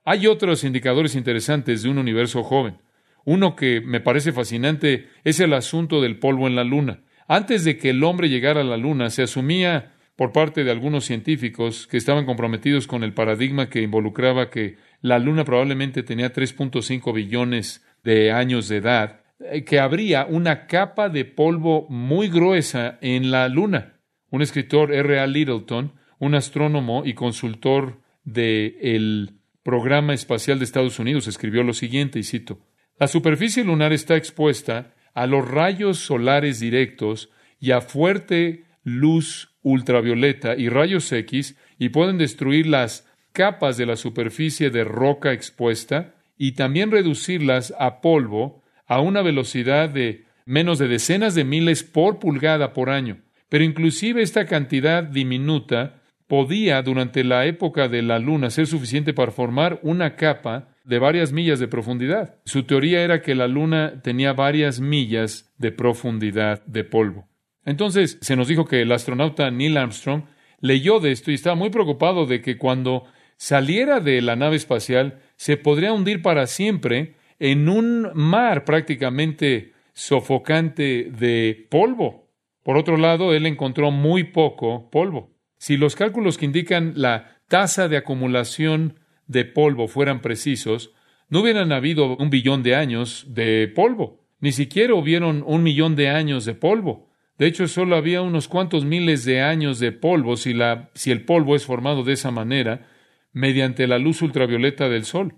Hay 0.04 0.26
otros 0.26 0.64
indicadores 0.64 1.14
interesantes 1.14 1.82
de 1.82 1.88
un 1.88 1.98
universo 1.98 2.42
joven. 2.42 2.78
Uno 3.24 3.56
que 3.56 3.80
me 3.80 4.00
parece 4.00 4.32
fascinante 4.32 5.08
es 5.24 5.40
el 5.40 5.52
asunto 5.54 6.00
del 6.00 6.18
polvo 6.18 6.46
en 6.46 6.56
la 6.56 6.64
Luna. 6.64 7.04
Antes 7.26 7.64
de 7.64 7.78
que 7.78 7.90
el 7.90 8.04
hombre 8.04 8.28
llegara 8.28 8.60
a 8.60 8.64
la 8.64 8.76
Luna, 8.76 9.10
se 9.10 9.22
asumía 9.22 9.94
por 10.14 10.32
parte 10.32 10.62
de 10.62 10.70
algunos 10.70 11.04
científicos 11.06 11.86
que 11.86 11.96
estaban 11.96 12.26
comprometidos 12.26 12.86
con 12.86 13.02
el 13.02 13.14
paradigma 13.14 13.68
que 13.68 13.82
involucraba 13.82 14.50
que 14.50 14.76
la 15.00 15.18
Luna 15.18 15.44
probablemente 15.44 16.02
tenía 16.02 16.32
3.5 16.32 17.12
billones 17.12 17.84
de 18.04 18.30
años 18.30 18.68
de 18.68 18.76
edad 18.76 19.23
que 19.66 19.78
habría 19.78 20.26
una 20.26 20.66
capa 20.66 21.08
de 21.08 21.24
polvo 21.24 21.86
muy 21.88 22.28
gruesa 22.28 22.98
en 23.00 23.30
la 23.30 23.48
Luna. 23.48 24.00
Un 24.30 24.42
escritor, 24.42 24.92
R. 24.92 25.20
A. 25.20 25.26
Littleton, 25.26 25.92
un 26.18 26.34
astrónomo 26.34 27.02
y 27.04 27.14
consultor 27.14 28.00
del 28.24 29.34
Programa 29.62 30.14
Espacial 30.14 30.58
de 30.58 30.64
Estados 30.64 30.98
Unidos, 30.98 31.26
escribió 31.26 31.62
lo 31.62 31.72
siguiente, 31.72 32.18
y 32.18 32.22
cito, 32.22 32.60
La 32.98 33.08
superficie 33.08 33.64
lunar 33.64 33.92
está 33.92 34.16
expuesta 34.16 34.94
a 35.14 35.26
los 35.26 35.48
rayos 35.48 35.98
solares 35.98 36.60
directos 36.60 37.30
y 37.60 37.70
a 37.70 37.80
fuerte 37.80 38.64
luz 38.82 39.54
ultravioleta 39.62 40.56
y 40.56 40.68
rayos 40.68 41.10
X 41.10 41.56
y 41.78 41.88
pueden 41.88 42.18
destruir 42.18 42.66
las 42.66 43.08
capas 43.32 43.76
de 43.76 43.86
la 43.86 43.96
superficie 43.96 44.70
de 44.70 44.84
roca 44.84 45.32
expuesta 45.32 46.14
y 46.36 46.52
también 46.52 46.90
reducirlas 46.90 47.72
a 47.78 48.00
polvo 48.00 48.63
a 48.86 49.00
una 49.00 49.22
velocidad 49.22 49.88
de 49.88 50.24
menos 50.46 50.78
de 50.78 50.88
decenas 50.88 51.34
de 51.34 51.44
miles 51.44 51.82
por 51.82 52.18
pulgada 52.18 52.72
por 52.72 52.90
año. 52.90 53.18
Pero 53.48 53.64
inclusive 53.64 54.22
esta 54.22 54.46
cantidad 54.46 55.02
diminuta 55.02 56.02
podía, 56.26 56.82
durante 56.82 57.22
la 57.24 57.46
época 57.46 57.88
de 57.88 58.02
la 58.02 58.18
Luna, 58.18 58.50
ser 58.50 58.66
suficiente 58.66 59.12
para 59.14 59.32
formar 59.32 59.78
una 59.82 60.16
capa 60.16 60.68
de 60.84 60.98
varias 60.98 61.32
millas 61.32 61.58
de 61.58 61.68
profundidad. 61.68 62.36
Su 62.44 62.64
teoría 62.64 63.02
era 63.02 63.22
que 63.22 63.34
la 63.34 63.48
Luna 63.48 64.00
tenía 64.02 64.32
varias 64.32 64.80
millas 64.80 65.52
de 65.58 65.72
profundidad 65.72 66.64
de 66.66 66.84
polvo. 66.84 67.28
Entonces 67.64 68.18
se 68.20 68.36
nos 68.36 68.48
dijo 68.48 68.66
que 68.66 68.82
el 68.82 68.92
astronauta 68.92 69.50
Neil 69.50 69.76
Armstrong 69.76 70.24
leyó 70.60 71.00
de 71.00 71.12
esto 71.12 71.30
y 71.30 71.34
estaba 71.34 71.56
muy 71.56 71.70
preocupado 71.70 72.26
de 72.26 72.40
que 72.40 72.58
cuando 72.58 73.04
saliera 73.36 74.00
de 74.00 74.20
la 74.20 74.36
nave 74.36 74.56
espacial 74.56 75.20
se 75.36 75.56
podría 75.56 75.92
hundir 75.92 76.22
para 76.22 76.46
siempre 76.46 77.16
en 77.44 77.68
un 77.68 78.10
mar 78.14 78.64
prácticamente 78.64 79.74
sofocante 79.92 81.10
de 81.10 81.66
polvo. 81.68 82.30
Por 82.62 82.78
otro 82.78 82.96
lado, 82.96 83.34
él 83.34 83.44
encontró 83.44 83.90
muy 83.90 84.24
poco 84.24 84.88
polvo. 84.88 85.30
Si 85.58 85.76
los 85.76 85.94
cálculos 85.94 86.38
que 86.38 86.46
indican 86.46 86.94
la 86.96 87.42
tasa 87.48 87.86
de 87.88 87.98
acumulación 87.98 88.98
de 89.26 89.44
polvo 89.44 89.88
fueran 89.88 90.22
precisos, 90.22 90.94
no 91.28 91.40
hubieran 91.40 91.70
habido 91.70 92.16
un 92.16 92.30
billón 92.30 92.62
de 92.62 92.76
años 92.76 93.26
de 93.28 93.68
polvo, 93.68 94.24
ni 94.40 94.52
siquiera 94.52 94.94
hubieron 94.94 95.44
un 95.46 95.62
millón 95.62 95.96
de 95.96 96.08
años 96.08 96.46
de 96.46 96.54
polvo. 96.54 97.10
De 97.36 97.46
hecho, 97.46 97.68
solo 97.68 97.96
había 97.96 98.22
unos 98.22 98.48
cuantos 98.48 98.86
miles 98.86 99.26
de 99.26 99.42
años 99.42 99.80
de 99.80 99.92
polvo 99.92 100.38
si, 100.38 100.54
la, 100.54 100.88
si 100.94 101.10
el 101.10 101.26
polvo 101.26 101.56
es 101.56 101.66
formado 101.66 102.04
de 102.04 102.14
esa 102.14 102.30
manera 102.30 102.88
mediante 103.34 103.86
la 103.86 103.98
luz 103.98 104.22
ultravioleta 104.22 104.88
del 104.88 105.04
Sol. 105.04 105.34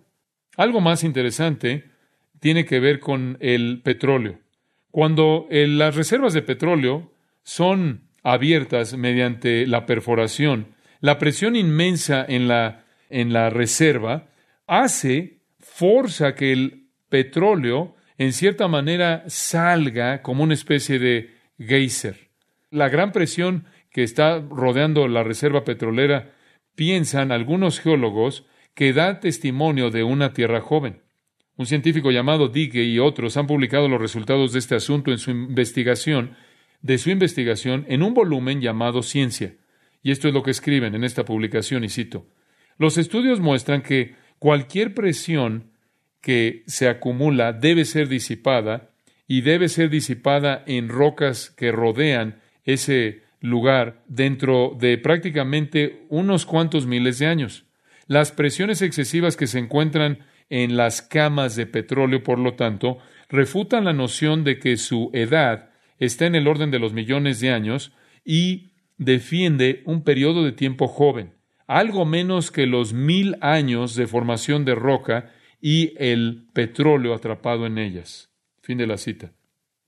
Algo 0.57 0.81
más 0.81 1.03
interesante 1.03 1.96
tiene 2.41 2.65
que 2.65 2.81
ver 2.81 3.01
con 3.01 3.37
el 3.41 3.81
petróleo. 3.83 4.41
Cuando 4.91 5.47
las 5.51 5.95
reservas 5.95 6.33
de 6.33 6.43
petróleo 6.43 7.13
son 7.43 8.09
abiertas 8.23 8.97
mediante 8.97 9.67
la 9.67 9.87
perforación, 9.87 10.75
la 11.01 11.19
presión 11.19 11.57
inmensa 11.57 12.25
en 12.27 12.49
la, 12.49 12.85
en 13.11 13.33
la 13.33 13.51
reserva 13.51 14.29
hace, 14.67 15.41
forza 15.59 16.35
que 16.35 16.53
el 16.53 16.87
petróleo 17.09 17.95
en 18.19 18.33
cierta 18.33 18.69
manera 18.69 19.25
salga 19.27 20.23
como 20.23 20.43
una 20.43 20.55
especie 20.55 20.99
de 20.99 21.35
geyser. 21.59 22.31
La 22.71 22.89
gran 22.89 23.13
presión 23.13 23.67
que 23.91 24.03
está 24.03 24.41
rodeando 24.41 25.07
la 25.09 25.23
reserva 25.23 25.65
petrolera 25.65 26.33
piensan 26.75 27.33
algunos 27.33 27.81
geólogos 27.81 28.47
que 28.75 28.93
da 28.93 29.21
testimonio 29.21 29.91
de 29.91 30.05
una 30.05 30.33
tierra 30.33 30.61
joven. 30.61 31.03
Un 31.57 31.67
científico 31.67 32.11
llamado 32.11 32.49
Digge 32.49 32.85
y 32.85 32.99
otros 32.99 33.37
han 33.37 33.47
publicado 33.47 33.89
los 33.89 34.01
resultados 34.01 34.53
de 34.53 34.59
este 34.59 34.75
asunto 34.75 35.11
en 35.11 35.19
su 35.19 35.31
investigación, 35.31 36.37
de 36.83 36.99
su 36.99 37.11
investigación 37.11 37.87
en 37.89 38.03
un 38.03 38.13
volumen 38.13 38.61
llamado 38.61 39.03
Ciencia. 39.03 39.55
Y 40.03 40.11
esto 40.11 40.29
es 40.29 40.35
lo 40.35 40.43
que 40.43 40.51
escriben 40.51 40.95
en 40.95 41.03
esta 41.03 41.25
publicación, 41.25 41.83
y 41.83 41.89
cito. 41.89 42.27
Los 42.79 42.99
estudios 42.99 43.41
muestran 43.41 43.83
que 43.83 44.15
cualquier 44.39 44.93
presión 44.93 45.71
que 46.21 46.63
se 46.67 46.89
acumula 46.89 47.53
debe 47.55 47.85
ser 47.87 48.09
disipada 48.09 48.91
y 49.27 49.41
debe 49.41 49.69
ser 49.69 49.89
disipada 49.89 50.63
en 50.67 50.89
rocas 50.89 51.51
que 51.51 51.73
rodean 51.73 52.41
ese 52.65 53.23
lugar 53.41 54.03
dentro 54.09 54.77
de 54.79 54.99
prácticamente 54.99 56.05
unos 56.11 56.45
cuantos 56.45 56.87
miles 56.87 57.19
de 57.19 57.27
años. 57.27 57.65
Las 58.07 58.31
presiones 58.31 58.83
excesivas 58.83 59.37
que 59.37 59.47
se 59.47 59.59
encuentran 59.59 60.19
en 60.51 60.77
las 60.77 61.03
camas 61.03 61.57
de 61.57 61.67
petróleo, 61.67 62.23
por 62.23 62.39
lo 62.39 62.55
tanto, 62.55 62.99
refutan 63.29 63.85
la 63.85 63.93
noción 63.93 64.45
de 64.45 64.59
que 64.59 64.77
su 64.77 65.11
edad 65.13 65.71
está 65.99 66.27
en 66.27 66.35
el 66.35 66.47
orden 66.49 66.71
de 66.71 66.79
los 66.79 66.93
millones 66.93 67.41
de 67.41 67.51
años 67.51 67.93
y 68.25 68.73
defiende 68.99 69.83
un 69.85 70.03
periodo 70.03 70.45
de 70.45 70.53
tiempo 70.53 70.89
joven, 70.89 71.35
algo 71.67 72.05
menos 72.05 72.51
que 72.51 72.67
los 72.67 72.93
mil 72.93 73.37
años 73.41 73.95
de 73.97 74.07
formación 74.07 74.65
de 74.65 74.75
roca 74.75 75.33
y 75.61 75.95
el 75.97 76.47
petróleo 76.53 77.15
atrapado 77.15 77.67
en 77.67 77.79
ellas. 77.79 78.31
Fin 78.63 78.79
de 78.79 78.87
la 78.87 78.99
cita. 78.99 79.33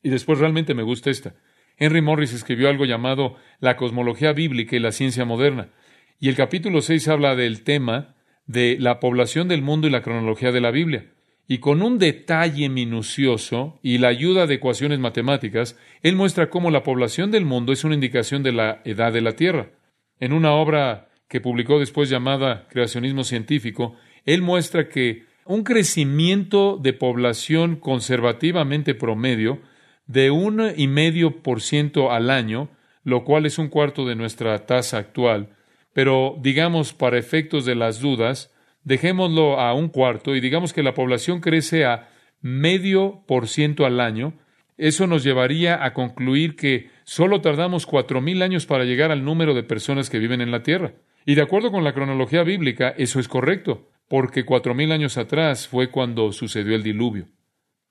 Y 0.02 0.10
después 0.10 0.38
realmente 0.38 0.74
me 0.74 0.82
gusta 0.82 1.10
esta. 1.10 1.34
Henry 1.76 2.00
Morris 2.00 2.32
escribió 2.32 2.68
algo 2.68 2.84
llamado 2.84 3.36
La 3.60 3.76
cosmología 3.76 4.32
bíblica 4.32 4.76
y 4.76 4.80
la 4.80 4.92
ciencia 4.92 5.24
moderna. 5.24 5.70
Y 6.18 6.28
el 6.28 6.34
capítulo 6.34 6.80
6 6.80 7.08
habla 7.08 7.36
del 7.36 7.62
tema 7.62 8.16
de 8.48 8.76
la 8.80 8.98
población 8.98 9.46
del 9.46 9.62
mundo 9.62 9.86
y 9.86 9.90
la 9.90 10.02
cronología 10.02 10.50
de 10.50 10.60
la 10.60 10.72
Biblia. 10.72 11.06
Y 11.46 11.58
con 11.58 11.82
un 11.82 11.98
detalle 11.98 12.68
minucioso 12.68 13.78
y 13.82 13.98
la 13.98 14.08
ayuda 14.08 14.46
de 14.46 14.54
ecuaciones 14.54 14.98
matemáticas, 14.98 15.78
él 16.02 16.16
muestra 16.16 16.50
cómo 16.50 16.70
la 16.70 16.82
población 16.82 17.30
del 17.30 17.44
mundo 17.44 17.72
es 17.72 17.84
una 17.84 17.94
indicación 17.94 18.42
de 18.42 18.52
la 18.52 18.82
edad 18.84 19.12
de 19.12 19.20
la 19.20 19.32
Tierra. 19.32 19.70
En 20.18 20.32
una 20.32 20.52
obra 20.52 21.08
que 21.28 21.40
publicó 21.40 21.78
después 21.78 22.10
llamada 22.10 22.66
Creacionismo 22.68 23.22
Científico, 23.22 23.94
él 24.24 24.42
muestra 24.42 24.88
que 24.88 25.24
un 25.44 25.62
crecimiento 25.62 26.78
de 26.82 26.92
población 26.92 27.76
conservativamente 27.76 28.94
promedio 28.94 29.60
de 30.06 30.30
un 30.30 30.72
y 30.76 30.88
medio 30.88 31.42
por 31.42 31.62
ciento 31.62 32.12
al 32.12 32.28
año, 32.30 32.70
lo 33.04 33.24
cual 33.24 33.46
es 33.46 33.58
un 33.58 33.68
cuarto 33.68 34.06
de 34.06 34.16
nuestra 34.16 34.66
tasa 34.66 34.98
actual. 34.98 35.56
Pero 35.98 36.38
digamos, 36.40 36.92
para 36.92 37.18
efectos 37.18 37.64
de 37.64 37.74
las 37.74 38.00
dudas, 38.00 38.54
dejémoslo 38.84 39.58
a 39.58 39.74
un 39.74 39.88
cuarto 39.88 40.36
y 40.36 40.40
digamos 40.40 40.72
que 40.72 40.84
la 40.84 40.94
población 40.94 41.40
crece 41.40 41.86
a 41.86 42.08
medio 42.40 43.24
por 43.26 43.48
ciento 43.48 43.84
al 43.84 43.98
año. 43.98 44.34
Eso 44.76 45.08
nos 45.08 45.24
llevaría 45.24 45.84
a 45.84 45.94
concluir 45.94 46.54
que 46.54 46.88
solo 47.02 47.40
tardamos 47.40 47.84
cuatro 47.84 48.20
mil 48.20 48.42
años 48.42 48.64
para 48.64 48.84
llegar 48.84 49.10
al 49.10 49.24
número 49.24 49.54
de 49.54 49.64
personas 49.64 50.08
que 50.08 50.20
viven 50.20 50.40
en 50.40 50.52
la 50.52 50.62
Tierra. 50.62 50.92
Y 51.26 51.34
de 51.34 51.42
acuerdo 51.42 51.72
con 51.72 51.82
la 51.82 51.94
cronología 51.94 52.44
bíblica, 52.44 52.94
eso 52.96 53.18
es 53.18 53.26
correcto 53.26 53.90
porque 54.06 54.44
cuatro 54.44 54.76
mil 54.76 54.92
años 54.92 55.18
atrás 55.18 55.66
fue 55.66 55.90
cuando 55.90 56.30
sucedió 56.30 56.76
el 56.76 56.84
diluvio. 56.84 57.26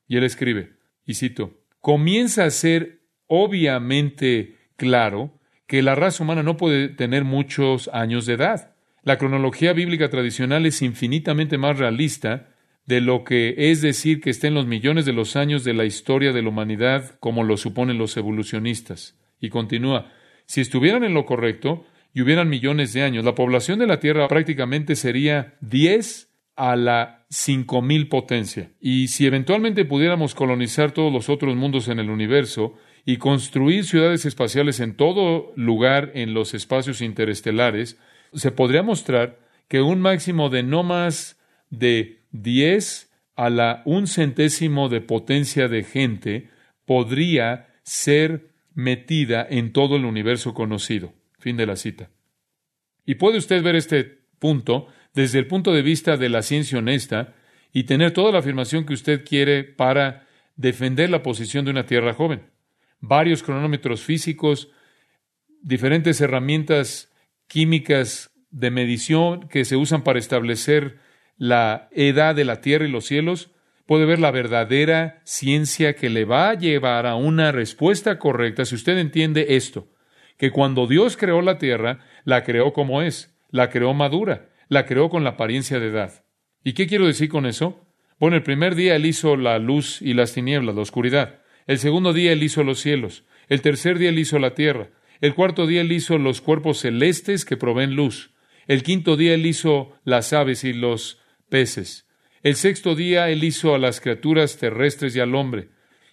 Y 0.08 0.16
él 0.16 0.24
escribe, 0.24 0.78
y 1.06 1.16
cito, 1.16 1.60
comienza 1.82 2.46
a 2.46 2.52
ser 2.52 3.02
obviamente 3.28 4.56
claro 4.78 5.37
que 5.68 5.82
la 5.82 5.96
raza 5.96 6.24
humana 6.24 6.44
no 6.44 6.58
puede 6.58 6.90
tener 6.90 7.24
muchos 7.24 7.90
años 7.94 8.26
de 8.26 8.34
edad. 8.34 8.76
La 9.04 9.18
cronología 9.18 9.74
bíblica 9.74 10.10
tradicional 10.10 10.66
es 10.66 10.82
infinitamente 10.82 11.58
más 11.58 11.78
realista 11.78 12.50
de 12.86 13.02
lo 13.02 13.24
que 13.24 13.54
es 13.58 13.82
decir 13.82 14.22
que 14.22 14.30
está 14.30 14.48
en 14.48 14.54
los 14.54 14.66
millones 14.66 15.06
de 15.06 15.14
los 15.14 15.36
años 15.36 15.64
de 15.64 15.74
la 15.74 15.86
historia 15.86 16.32
de 16.32 16.42
la 16.42 16.50
humanidad 16.50 17.20
como 17.20 17.44
lo 17.44 17.58
suponen 17.58 17.98
los 17.98 18.16
evolucionistas. 18.18 19.20
Y 19.40 19.50
continúa, 19.50 20.12
si 20.46 20.62
estuvieran 20.62 21.04
en 21.04 21.14
lo 21.14 21.26
correcto, 21.26 21.86
y 22.18 22.22
hubieran 22.22 22.50
millones 22.50 22.94
de 22.94 23.04
años, 23.04 23.24
la 23.24 23.36
población 23.36 23.78
de 23.78 23.86
la 23.86 24.00
Tierra 24.00 24.28
prácticamente 24.28 24.96
sería 24.96 25.54
10 25.62 26.32
a 26.56 26.76
la 26.76 27.28
5000 27.30 28.10
potencia. 28.10 28.72
Y 28.82 29.10
si 29.10 29.28
eventualmente 29.28 29.86
pudiéramos 29.86 30.34
colonizar 30.34 30.92
todos 30.94 31.14
los 31.14 31.30
otros 31.30 31.56
mundos 31.56 31.88
en 31.90 32.00
el 32.00 32.10
universo 32.10 32.74
y 33.08 33.18
construir 33.20 33.86
ciudades 33.86 34.26
espaciales 34.26 34.82
en 34.82 34.94
todo 34.94 35.54
lugar 35.56 36.12
en 36.14 36.34
los 36.34 36.54
espacios 36.54 37.00
interestelares, 37.00 37.98
se 38.34 38.52
podría 38.52 38.84
mostrar 38.84 39.40
que 39.70 39.82
un 39.82 40.02
máximo 40.02 40.50
de 40.50 40.62
no 40.62 40.84
más 40.84 41.40
de 41.70 42.20
10 42.32 43.10
a 43.38 43.50
la 43.50 43.82
un 43.86 44.08
centésimo 44.08 44.90
de 44.90 45.00
potencia 45.00 45.70
de 45.70 45.86
gente 45.86 46.50
podría 46.84 47.70
ser 47.82 48.50
metida 48.74 49.48
en 49.50 49.72
todo 49.72 49.96
el 49.96 50.04
universo 50.04 50.54
conocido. 50.54 51.14
Fin 51.40 51.56
de 51.56 51.66
la 51.66 51.78
cita. 51.78 52.10
Y 53.06 53.16
puede 53.16 53.38
usted 53.38 53.64
ver 53.64 53.78
este 53.78 54.20
punto 54.38 54.88
desde 55.14 55.40
el 55.40 55.48
punto 55.48 55.72
de 55.72 55.82
vista 55.82 56.18
de 56.18 56.28
la 56.28 56.42
ciencia 56.42 56.80
honesta 56.80 57.36
y 57.72 57.86
tener 57.86 58.12
toda 58.12 58.34
la 58.34 58.40
afirmación 58.40 58.86
que 58.86 58.94
usted 58.94 59.24
quiere 59.24 59.64
para 59.64 60.28
defender 60.58 61.10
la 61.10 61.24
posición 61.24 61.64
de 61.64 61.72
una 61.72 61.86
Tierra 61.86 62.14
joven. 62.14 62.57
Varios 63.00 63.44
cronómetros 63.44 64.02
físicos, 64.02 64.70
diferentes 65.62 66.20
herramientas 66.22 67.12
químicas 67.48 68.32
de 68.50 68.72
medición 68.72 69.48
que 69.50 69.66
se 69.66 69.76
usan 69.76 70.04
para 70.04 70.20
establecer 70.20 71.00
la 71.38 71.90
edad 71.92 72.36
de 72.36 72.46
la 72.46 72.62
Tierra 72.62 72.86
y 72.86 72.92
los 72.92 73.06
cielos, 73.06 73.52
puede 73.86 74.06
ver 74.06 74.20
la 74.20 74.32
verdadera 74.32 75.22
ciencia 75.24 75.96
que 75.96 76.10
le 76.10 76.26
va 76.26 76.50
a 76.50 76.56
llevar 76.56 77.06
a 77.06 77.16
una 77.16 77.52
respuesta 77.52 78.20
correcta 78.20 78.66
si 78.66 78.76
usted 78.76 78.98
entiende 78.98 79.56
esto 79.56 79.88
que 80.38 80.52
cuando 80.52 80.88
Dios 80.88 81.18
creó 81.18 81.42
la 81.42 81.58
tierra, 81.58 82.00
la 82.24 82.44
creó 82.44 82.72
como 82.72 83.02
es, 83.02 83.36
la 83.50 83.70
creó 83.70 83.94
madura, 83.94 84.50
la 84.70 84.86
creó 84.86 85.10
con 85.10 85.24
la 85.24 85.32
apariencia 85.32 85.80
de 85.80 85.88
edad. 85.88 86.24
¿Y 86.64 86.74
qué 86.74 86.88
quiero 86.88 87.08
decir 87.08 87.30
con 87.30 87.46
eso? 87.46 87.84
Bueno, 88.20 88.36
el 88.36 88.44
primer 88.44 88.76
día 88.76 88.96
Él 88.96 89.06
hizo 89.06 89.36
la 89.36 89.60
luz 89.60 90.02
y 90.02 90.14
las 90.14 90.34
tinieblas, 90.34 90.76
la 90.76 90.82
oscuridad. 90.82 91.42
El 91.68 91.80
segundo 91.80 92.14
día 92.14 92.32
Él 92.32 92.42
hizo 92.42 92.64
los 92.64 92.80
cielos. 92.80 93.26
El 93.50 93.62
tercer 93.62 94.00
día 94.00 94.10
Él 94.10 94.20
hizo 94.20 94.40
la 94.40 94.56
tierra. 94.56 94.90
El 95.20 95.36
cuarto 95.36 95.68
día 95.68 95.82
Él 95.82 95.92
hizo 95.92 96.18
los 96.18 96.42
cuerpos 96.42 96.80
celestes 96.80 97.46
que 97.46 97.58
proveen 97.58 97.94
luz. 97.94 98.32
El 98.68 98.84
quinto 98.84 99.18
día 99.18 99.34
Él 99.34 99.46
hizo 99.46 99.94
las 100.06 100.34
aves 100.34 100.64
y 100.64 100.74
los 100.74 101.20
peces. 101.50 102.08
El 102.42 102.56
sexto 102.56 102.96
día 102.96 103.30
Él 103.30 103.44
hizo 103.44 103.76
a 103.76 103.80
las 103.80 104.00
criaturas 104.00 104.58
terrestres 104.58 105.16
y 105.16 105.20
al 105.20 105.36
hombre. 105.36 105.70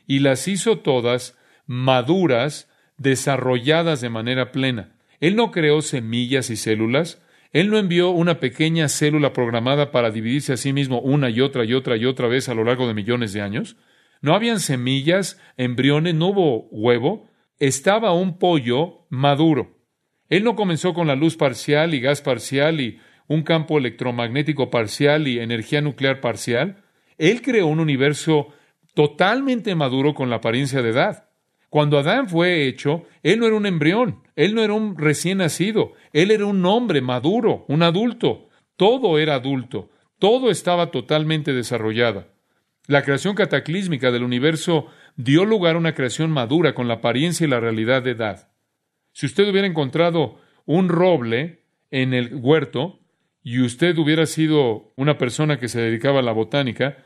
Y 0.07 0.19
las 0.19 0.49
hizo 0.49 0.79
todas 0.79 1.39
maduras 1.67 2.69
desarrolladas 2.99 4.01
de 4.01 4.11
manera 4.11 4.53
plena. 4.53 4.97
Él 5.21 5.37
no 5.37 5.51
creó 5.51 5.81
semillas 5.81 6.51
y 6.51 6.57
células, 6.57 7.23
Él 7.53 7.71
no 7.71 7.79
envió 7.79 8.11
una 8.11 8.41
pequeña 8.41 8.89
célula 8.89 9.33
programada 9.33 9.93
para 9.93 10.11
dividirse 10.11 10.53
a 10.53 10.57
sí 10.57 10.73
mismo 10.73 11.01
una 11.01 11.31
y 11.31 11.41
otra 11.41 11.65
y 11.65 11.73
otra 11.73 11.97
y 11.97 12.05
otra 12.05 12.27
vez 12.27 12.49
a 12.49 12.55
lo 12.55 12.65
largo 12.65 12.89
de 12.89 12.95
millones 12.95 13.33
de 13.33 13.41
años. 13.41 13.77
No 14.25 14.35
habían 14.35 14.59
semillas, 14.59 15.39
embriones, 15.59 16.15
no 16.15 16.29
hubo 16.29 16.67
huevo, 16.71 17.29
estaba 17.59 18.15
un 18.15 18.39
pollo 18.39 19.05
maduro. 19.11 19.77
Él 20.31 20.45
no 20.45 20.57
comenzó 20.57 20.95
con 20.95 21.07
la 21.07 21.15
luz 21.15 21.37
parcial 21.37 21.93
y 21.93 22.01
gas 22.01 22.23
parcial 22.23 22.81
y 22.81 22.99
un 23.29 23.43
campo 23.43 23.77
electromagnético 23.77 24.71
parcial 24.71 25.29
y 25.29 25.41
energía 25.41 25.83
nuclear 25.83 26.23
parcial. 26.23 26.83
Él 27.19 27.43
creó 27.43 27.67
un 27.67 27.81
universo 27.81 28.49
totalmente 28.95 29.75
maduro 29.75 30.15
con 30.15 30.31
la 30.31 30.37
apariencia 30.37 30.81
de 30.81 30.89
edad. 30.89 31.29
Cuando 31.69 31.99
Adán 31.99 32.27
fue 32.27 32.67
hecho, 32.67 33.03
él 33.23 33.41
no 33.41 33.47
era 33.47 33.57
un 33.57 33.67
embrión, 33.67 34.23
él 34.37 34.55
no 34.55 34.63
era 34.63 34.73
un 34.73 34.97
recién 34.97 35.37
nacido, 35.37 35.93
él 36.15 36.31
era 36.31 36.47
un 36.47 36.65
hombre 36.65 37.03
maduro, 37.03 37.67
un 37.69 37.83
adulto. 37.83 38.49
Todo 38.77 39.19
era 39.19 39.35
adulto, 39.35 39.91
todo 40.19 40.51
estaba 40.51 40.91
totalmente 40.91 41.53
desarrollado. 41.53 42.33
La 42.87 43.03
creación 43.03 43.35
cataclísmica 43.35 44.11
del 44.11 44.25
universo 44.25 44.89
dio 45.17 45.47
lugar 45.47 45.77
a 45.77 45.79
una 45.79 45.95
creación 45.95 46.31
madura 46.31 46.75
con 46.75 46.87
la 46.87 46.95
apariencia 46.95 47.47
y 47.47 47.51
la 47.51 47.61
realidad 47.61 48.03
de 48.03 48.11
edad. 48.11 48.51
Si 49.13 49.25
usted 49.25 49.49
hubiera 49.49 49.67
encontrado 49.67 50.39
un 50.67 50.91
roble 50.91 51.63
en 51.91 52.13
el 52.13 52.35
huerto 52.35 53.01
y 53.43 53.61
usted 53.61 53.97
hubiera 53.97 54.27
sido 54.27 54.93
una 54.97 55.17
persona 55.17 55.59
que 55.59 55.69
se 55.69 55.81
dedicaba 55.81 56.19
a 56.19 56.23
la 56.23 56.33
botánica, 56.33 56.99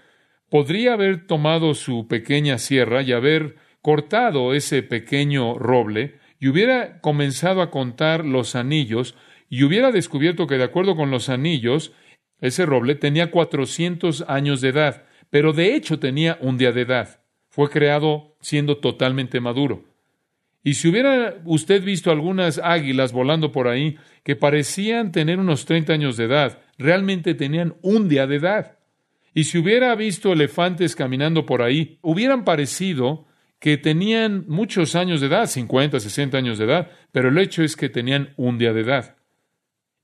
podría 0.50 0.94
haber 0.94 1.26
tomado 1.26 1.74
su 1.74 2.08
pequeña 2.08 2.58
sierra 2.58 3.02
y 3.02 3.12
haber 3.12 3.56
cortado 3.80 4.54
ese 4.54 4.82
pequeño 4.82 5.58
roble 5.58 6.18
y 6.40 6.48
hubiera 6.48 7.00
comenzado 7.00 7.62
a 7.62 7.70
contar 7.70 8.24
los 8.24 8.56
anillos 8.56 9.14
y 9.48 9.62
hubiera 9.62 9.92
descubierto 9.92 10.46
que 10.46 10.58
de 10.58 10.64
acuerdo 10.64 10.96
con 10.96 11.10
los 11.10 11.28
anillos, 11.28 11.92
ese 12.40 12.66
roble 12.66 12.96
tenía 12.96 13.30
400 13.30 14.24
años 14.28 14.60
de 14.60 14.68
edad, 14.68 15.04
pero 15.30 15.52
de 15.52 15.74
hecho 15.74 15.98
tenía 15.98 16.38
un 16.40 16.58
día 16.58 16.72
de 16.72 16.82
edad. 16.82 17.20
Fue 17.48 17.68
creado 17.70 18.36
siendo 18.40 18.78
totalmente 18.78 19.40
maduro. 19.40 19.84
Y 20.62 20.74
si 20.74 20.88
hubiera 20.88 21.40
usted 21.44 21.82
visto 21.82 22.10
algunas 22.10 22.58
águilas 22.62 23.12
volando 23.12 23.52
por 23.52 23.68
ahí 23.68 23.96
que 24.22 24.36
parecían 24.36 25.12
tener 25.12 25.38
unos 25.38 25.64
30 25.64 25.92
años 25.92 26.16
de 26.16 26.24
edad, 26.24 26.58
realmente 26.76 27.34
tenían 27.34 27.76
un 27.82 28.08
día 28.08 28.26
de 28.26 28.36
edad. 28.36 28.78
Y 29.34 29.44
si 29.44 29.58
hubiera 29.58 29.94
visto 29.94 30.32
elefantes 30.32 30.96
caminando 30.96 31.46
por 31.46 31.62
ahí, 31.62 31.98
hubieran 32.02 32.44
parecido 32.44 33.26
que 33.60 33.76
tenían 33.76 34.44
muchos 34.48 34.94
años 34.94 35.20
de 35.20 35.28
edad, 35.28 35.46
50, 35.46 36.00
60 36.00 36.38
años 36.38 36.58
de 36.58 36.64
edad, 36.64 36.90
pero 37.12 37.28
el 37.28 37.38
hecho 37.38 37.62
es 37.62 37.76
que 37.76 37.88
tenían 37.88 38.34
un 38.36 38.58
día 38.58 38.72
de 38.72 38.82
edad. 38.82 39.16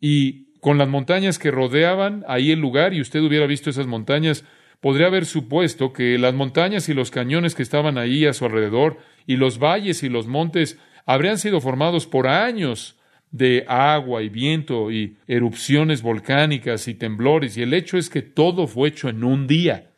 Y 0.01 0.59
con 0.61 0.79
las 0.79 0.89
montañas 0.89 1.39
que 1.39 1.51
rodeaban 1.51 2.25
ahí 2.27 2.51
el 2.51 2.61
lugar, 2.61 2.95
y 2.95 3.01
usted 3.01 3.21
hubiera 3.21 3.47
visto 3.47 3.71
esas 3.71 3.87
montañas, 3.87 4.45
podría 4.81 5.07
haber 5.07 5.27
supuesto 5.27 5.93
que 5.93 6.19
las 6.19 6.35
montañas 6.35 6.89
y 6.89 6.95
los 6.95 7.11
cañones 7.11 7.55
que 7.55 7.63
estaban 7.63 7.99
ahí 7.99 8.27
a 8.27 8.33
su 8.33 8.45
alrededor, 8.45 8.99
y 9.27 9.37
los 9.37 9.59
valles 9.59 10.03
y 10.03 10.09
los 10.09 10.27
montes, 10.27 10.79
habrían 11.07 11.39
sido 11.39 11.61
formados 11.61 12.07
por 12.07 12.27
años 12.27 12.99
de 13.31 13.65
agua 13.67 14.23
y 14.23 14.29
viento 14.29 14.93
y 14.93 15.17
erupciones 15.27 16.03
volcánicas 16.03 16.87
y 16.87 16.95
temblores, 16.95 17.57
y 17.57 17.63
el 17.63 17.75
hecho 17.75 17.99
es 17.99 18.09
que 18.09 18.23
todo 18.23 18.67
fue 18.67 18.89
hecho 18.89 19.09
en 19.09 19.25
un 19.25 19.47
día. 19.47 19.91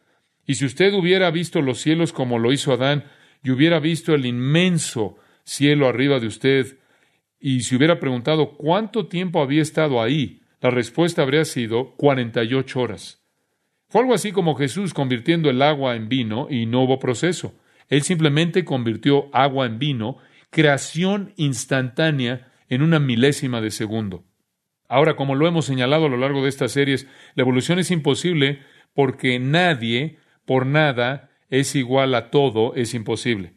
Y 0.46 0.54
si 0.54 0.64
usted 0.64 0.94
hubiera 0.94 1.30
visto 1.30 1.60
los 1.60 1.78
cielos 1.78 2.12
como 2.12 2.38
lo 2.38 2.52
hizo 2.52 2.72
Adán, 2.72 3.04
y 3.42 3.50
hubiera 3.50 3.78
visto 3.78 4.14
el 4.14 4.24
inmenso 4.24 5.18
cielo 5.44 5.86
arriba 5.86 6.18
de 6.18 6.28
usted, 6.28 6.78
y 7.38 7.60
si 7.60 7.76
hubiera 7.76 8.00
preguntado 8.00 8.56
cuánto 8.56 9.06
tiempo 9.06 9.42
había 9.42 9.62
estado 9.62 10.00
ahí, 10.00 10.40
la 10.60 10.70
respuesta 10.70 11.22
habría 11.22 11.44
sido 11.44 11.94
48 11.96 12.80
horas. 12.80 13.25
Fue 13.88 14.00
algo 14.00 14.14
así 14.14 14.32
como 14.32 14.56
Jesús 14.56 14.92
convirtiendo 14.92 15.48
el 15.48 15.62
agua 15.62 15.94
en 15.96 16.08
vino 16.08 16.48
y 16.50 16.66
no 16.66 16.82
hubo 16.82 16.98
proceso. 16.98 17.54
Él 17.88 18.02
simplemente 18.02 18.64
convirtió 18.64 19.28
agua 19.32 19.66
en 19.66 19.78
vino, 19.78 20.18
creación 20.50 21.32
instantánea 21.36 22.52
en 22.68 22.82
una 22.82 22.98
milésima 22.98 23.60
de 23.60 23.70
segundo. 23.70 24.24
Ahora, 24.88 25.16
como 25.16 25.34
lo 25.34 25.46
hemos 25.46 25.66
señalado 25.66 26.06
a 26.06 26.08
lo 26.08 26.16
largo 26.16 26.42
de 26.42 26.48
estas 26.48 26.72
series, 26.72 27.06
la 27.34 27.42
evolución 27.42 27.78
es 27.78 27.90
imposible 27.90 28.60
porque 28.94 29.38
nadie, 29.38 30.18
por 30.44 30.66
nada, 30.66 31.30
es 31.50 31.74
igual 31.76 32.14
a 32.14 32.30
todo, 32.30 32.74
es 32.74 32.94
imposible. 32.94 33.54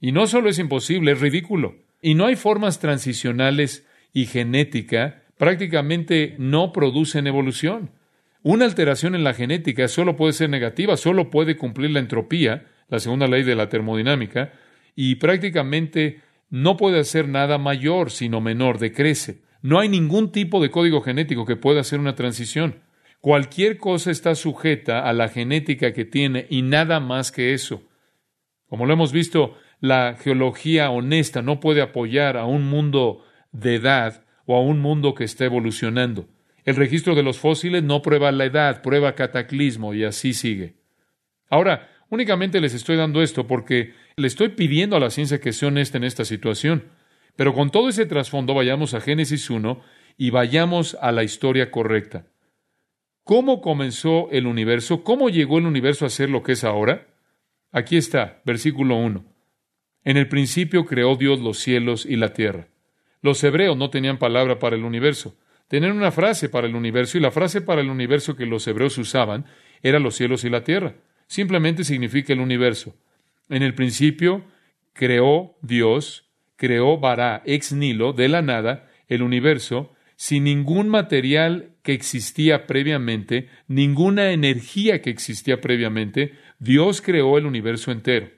Y 0.00 0.12
no 0.12 0.26
solo 0.26 0.48
es 0.48 0.58
imposible, 0.58 1.12
es 1.12 1.20
ridículo. 1.20 1.76
Y 2.00 2.14
no 2.14 2.26
hay 2.26 2.36
formas 2.36 2.80
transicionales 2.80 3.86
y 4.12 4.26
genética, 4.26 5.22
prácticamente 5.38 6.34
no 6.38 6.72
producen 6.72 7.26
evolución. 7.26 7.90
Una 8.44 8.64
alteración 8.64 9.14
en 9.14 9.22
la 9.22 9.34
genética 9.34 9.86
solo 9.86 10.16
puede 10.16 10.32
ser 10.32 10.50
negativa, 10.50 10.96
solo 10.96 11.30
puede 11.30 11.56
cumplir 11.56 11.90
la 11.90 12.00
entropía, 12.00 12.66
la 12.88 12.98
segunda 12.98 13.28
ley 13.28 13.44
de 13.44 13.54
la 13.54 13.68
termodinámica, 13.68 14.52
y 14.96 15.14
prácticamente 15.16 16.20
no 16.50 16.76
puede 16.76 16.98
hacer 16.98 17.28
nada 17.28 17.56
mayor, 17.58 18.10
sino 18.10 18.40
menor, 18.40 18.78
decrece. 18.78 19.42
No 19.62 19.78
hay 19.78 19.88
ningún 19.88 20.32
tipo 20.32 20.60
de 20.60 20.70
código 20.70 21.02
genético 21.02 21.46
que 21.46 21.56
pueda 21.56 21.80
hacer 21.80 22.00
una 22.00 22.16
transición. 22.16 22.80
Cualquier 23.20 23.78
cosa 23.78 24.10
está 24.10 24.34
sujeta 24.34 25.08
a 25.08 25.12
la 25.12 25.28
genética 25.28 25.92
que 25.92 26.04
tiene 26.04 26.46
y 26.50 26.62
nada 26.62 26.98
más 26.98 27.30
que 27.30 27.54
eso. 27.54 27.84
Como 28.66 28.86
lo 28.86 28.92
hemos 28.92 29.12
visto, 29.12 29.56
la 29.80 30.16
geología 30.18 30.90
honesta 30.90 31.42
no 31.42 31.60
puede 31.60 31.80
apoyar 31.80 32.36
a 32.36 32.46
un 32.46 32.64
mundo 32.64 33.24
de 33.52 33.76
edad 33.76 34.24
o 34.46 34.56
a 34.56 34.60
un 34.60 34.80
mundo 34.80 35.14
que 35.14 35.22
está 35.22 35.44
evolucionando. 35.44 36.26
El 36.64 36.76
registro 36.76 37.14
de 37.14 37.22
los 37.22 37.38
fósiles 37.38 37.82
no 37.82 38.02
prueba 38.02 38.30
la 38.32 38.44
edad, 38.44 38.82
prueba 38.82 39.14
cataclismo 39.14 39.94
y 39.94 40.04
así 40.04 40.32
sigue. 40.32 40.74
Ahora, 41.48 41.90
únicamente 42.08 42.60
les 42.60 42.74
estoy 42.74 42.96
dando 42.96 43.22
esto 43.22 43.46
porque 43.46 43.94
le 44.16 44.26
estoy 44.26 44.50
pidiendo 44.50 44.96
a 44.96 45.00
la 45.00 45.10
ciencia 45.10 45.40
que 45.40 45.52
sea 45.52 45.68
honesta 45.68 45.98
en 45.98 46.04
esta 46.04 46.24
situación. 46.24 46.84
Pero 47.36 47.54
con 47.54 47.70
todo 47.70 47.88
ese 47.88 48.06
trasfondo 48.06 48.54
vayamos 48.54 48.94
a 48.94 49.00
Génesis 49.00 49.48
1 49.50 49.80
y 50.16 50.30
vayamos 50.30 50.96
a 51.00 51.12
la 51.12 51.24
historia 51.24 51.70
correcta. 51.70 52.26
¿Cómo 53.24 53.60
comenzó 53.60 54.30
el 54.30 54.46
universo? 54.46 55.04
¿Cómo 55.04 55.30
llegó 55.30 55.58
el 55.58 55.66
universo 55.66 56.04
a 56.04 56.10
ser 56.10 56.28
lo 56.28 56.42
que 56.42 56.52
es 56.52 56.64
ahora? 56.64 57.06
Aquí 57.70 57.96
está, 57.96 58.42
versículo 58.44 58.96
1. 58.96 59.24
En 60.04 60.16
el 60.16 60.28
principio 60.28 60.84
creó 60.84 61.16
Dios 61.16 61.40
los 61.40 61.58
cielos 61.58 62.04
y 62.04 62.16
la 62.16 62.32
tierra. 62.32 62.68
Los 63.20 63.42
hebreos 63.44 63.76
no 63.76 63.88
tenían 63.90 64.18
palabra 64.18 64.58
para 64.58 64.74
el 64.74 64.84
universo. 64.84 65.36
Tenían 65.72 65.96
una 65.96 66.12
frase 66.12 66.50
para 66.50 66.66
el 66.66 66.74
universo 66.74 67.16
y 67.16 67.22
la 67.22 67.30
frase 67.30 67.62
para 67.62 67.80
el 67.80 67.88
universo 67.88 68.36
que 68.36 68.44
los 68.44 68.66
hebreos 68.66 68.98
usaban 68.98 69.46
era 69.82 70.00
los 70.00 70.14
cielos 70.14 70.44
y 70.44 70.50
la 70.50 70.64
tierra. 70.64 70.96
Simplemente 71.28 71.82
significa 71.82 72.34
el 72.34 72.40
universo. 72.40 72.94
En 73.48 73.62
el 73.62 73.74
principio 73.74 74.44
creó 74.92 75.56
Dios, 75.62 76.28
creó 76.56 76.98
Bará 76.98 77.42
ex 77.46 77.72
nilo, 77.72 78.12
de 78.12 78.28
la 78.28 78.42
nada, 78.42 78.90
el 79.08 79.22
universo, 79.22 79.94
sin 80.14 80.44
ningún 80.44 80.90
material 80.90 81.70
que 81.82 81.94
existía 81.94 82.66
previamente, 82.66 83.48
ninguna 83.66 84.32
energía 84.32 85.00
que 85.00 85.08
existía 85.08 85.62
previamente, 85.62 86.34
Dios 86.58 87.00
creó 87.00 87.38
el 87.38 87.46
universo 87.46 87.92
entero. 87.92 88.28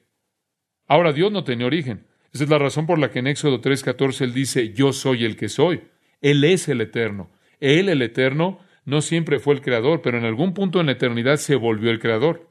Ahora 0.86 1.12
Dios 1.12 1.32
no 1.32 1.42
tenía 1.42 1.66
origen. 1.66 2.06
Esa 2.32 2.44
es 2.44 2.50
la 2.50 2.58
razón 2.58 2.86
por 2.86 3.00
la 3.00 3.10
que 3.10 3.18
en 3.18 3.26
Éxodo 3.26 3.60
3:14 3.60 4.20
él 4.20 4.34
dice, 4.34 4.72
yo 4.72 4.92
soy 4.92 5.24
el 5.24 5.34
que 5.34 5.48
soy. 5.48 5.82
Él 6.24 6.42
es 6.42 6.68
el 6.68 6.80
eterno. 6.80 7.30
Él, 7.60 7.90
el 7.90 8.00
eterno, 8.00 8.58
no 8.87 9.02
siempre 9.02 9.38
fue 9.38 9.52
el 9.52 9.60
creador, 9.60 10.00
pero 10.00 10.16
en 10.16 10.24
algún 10.24 10.54
punto 10.54 10.80
en 10.80 10.87
la 10.87 10.92
eternidad 10.92 11.37
se 11.37 11.54
volvió 11.54 11.90
el 11.90 11.98
creador. 11.98 12.48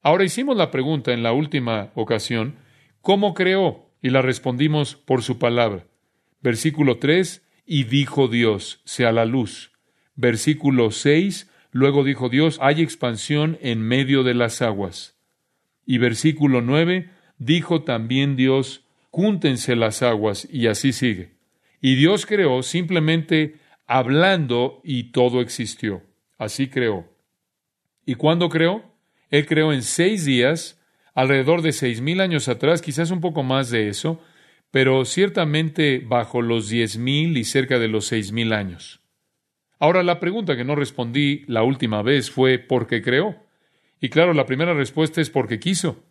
Ahora 0.00 0.22
hicimos 0.22 0.56
la 0.56 0.70
pregunta 0.70 1.12
en 1.12 1.24
la 1.24 1.32
última 1.32 1.90
ocasión, 1.96 2.54
¿cómo 3.00 3.34
creó? 3.34 3.90
Y 4.00 4.10
la 4.10 4.22
respondimos 4.22 4.94
por 4.94 5.24
su 5.24 5.40
palabra. 5.40 5.88
Versículo 6.40 6.98
3, 6.98 7.44
y 7.66 7.82
dijo 7.82 8.28
Dios, 8.28 8.80
sea 8.84 9.10
la 9.10 9.24
luz. 9.24 9.72
Versículo 10.14 10.92
6, 10.92 11.50
luego 11.72 12.04
dijo 12.04 12.28
Dios, 12.28 12.58
hay 12.62 12.80
expansión 12.80 13.58
en 13.60 13.80
medio 13.80 14.22
de 14.22 14.34
las 14.34 14.62
aguas. 14.62 15.18
Y 15.84 15.98
versículo 15.98 16.60
9, 16.60 17.10
dijo 17.38 17.82
también 17.82 18.36
Dios, 18.36 18.86
júntense 19.10 19.74
las 19.74 20.02
aguas, 20.02 20.46
y 20.48 20.68
así 20.68 20.92
sigue. 20.92 21.33
Y 21.86 21.96
Dios 21.96 22.24
creó 22.24 22.62
simplemente 22.62 23.56
hablando 23.86 24.80
y 24.84 25.12
todo 25.12 25.42
existió. 25.42 26.00
Así 26.38 26.68
creó. 26.68 27.06
¿Y 28.06 28.14
cuándo 28.14 28.48
creó? 28.48 28.96
Él 29.28 29.44
creó 29.44 29.70
en 29.70 29.82
seis 29.82 30.24
días, 30.24 30.80
alrededor 31.12 31.60
de 31.60 31.72
seis 31.72 32.00
mil 32.00 32.22
años 32.22 32.48
atrás, 32.48 32.80
quizás 32.80 33.10
un 33.10 33.20
poco 33.20 33.42
más 33.42 33.68
de 33.68 33.88
eso, 33.88 34.18
pero 34.70 35.04
ciertamente 35.04 35.98
bajo 35.98 36.40
los 36.40 36.70
diez 36.70 36.96
mil 36.96 37.36
y 37.36 37.44
cerca 37.44 37.78
de 37.78 37.88
los 37.88 38.06
seis 38.06 38.32
mil 38.32 38.54
años. 38.54 39.02
Ahora, 39.78 40.02
la 40.02 40.20
pregunta 40.20 40.56
que 40.56 40.64
no 40.64 40.76
respondí 40.76 41.44
la 41.48 41.64
última 41.64 42.00
vez 42.00 42.30
fue 42.30 42.58
¿por 42.58 42.86
qué 42.86 43.02
creó? 43.02 43.36
Y 44.00 44.08
claro, 44.08 44.32
la 44.32 44.46
primera 44.46 44.72
respuesta 44.72 45.20
es 45.20 45.28
porque 45.28 45.60
quiso. 45.60 46.02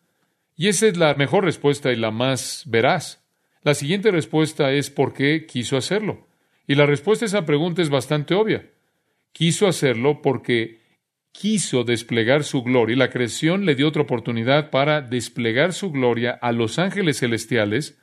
Y 0.55 0.67
esa 0.67 0.85
es 0.85 0.97
la 0.97 1.15
mejor 1.15 1.45
respuesta 1.45 1.91
y 1.91 1.95
la 1.95 2.11
más 2.11 2.61
veraz. 2.67 3.22
La 3.63 3.73
siguiente 3.73 4.11
respuesta 4.11 4.71
es 4.73 4.89
por 4.89 5.13
qué 5.13 5.45
quiso 5.45 5.77
hacerlo. 5.77 6.27
Y 6.67 6.75
la 6.75 6.85
respuesta 6.85 7.25
a 7.25 7.27
esa 7.27 7.45
pregunta 7.45 7.81
es 7.81 7.89
bastante 7.89 8.35
obvia. 8.35 8.69
Quiso 9.31 9.67
hacerlo 9.67 10.21
porque 10.21 10.81
quiso 11.31 11.83
desplegar 11.83 12.43
su 12.43 12.63
gloria 12.63 12.93
y 12.93 12.97
la 12.97 13.09
creación 13.09 13.65
le 13.65 13.75
dio 13.75 13.87
otra 13.87 14.03
oportunidad 14.03 14.69
para 14.69 15.01
desplegar 15.01 15.73
su 15.73 15.91
gloria 15.91 16.31
a 16.31 16.51
los 16.51 16.77
ángeles 16.77 17.19
celestiales, 17.19 17.99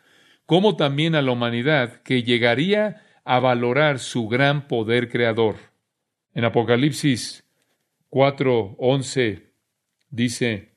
como 0.46 0.77
también 0.77 1.14
a 1.14 1.23
la 1.23 1.33
humanidad 1.33 2.03
que 2.03 2.23
llegaría 2.23 3.03
a 3.25 3.38
valorar 3.38 3.99
su 3.99 4.29
gran 4.29 4.66
poder 4.66 5.09
creador. 5.09 5.57
En 6.35 6.44
Apocalipsis 6.44 7.44
4:11 8.11 9.53
dice, 10.11 10.75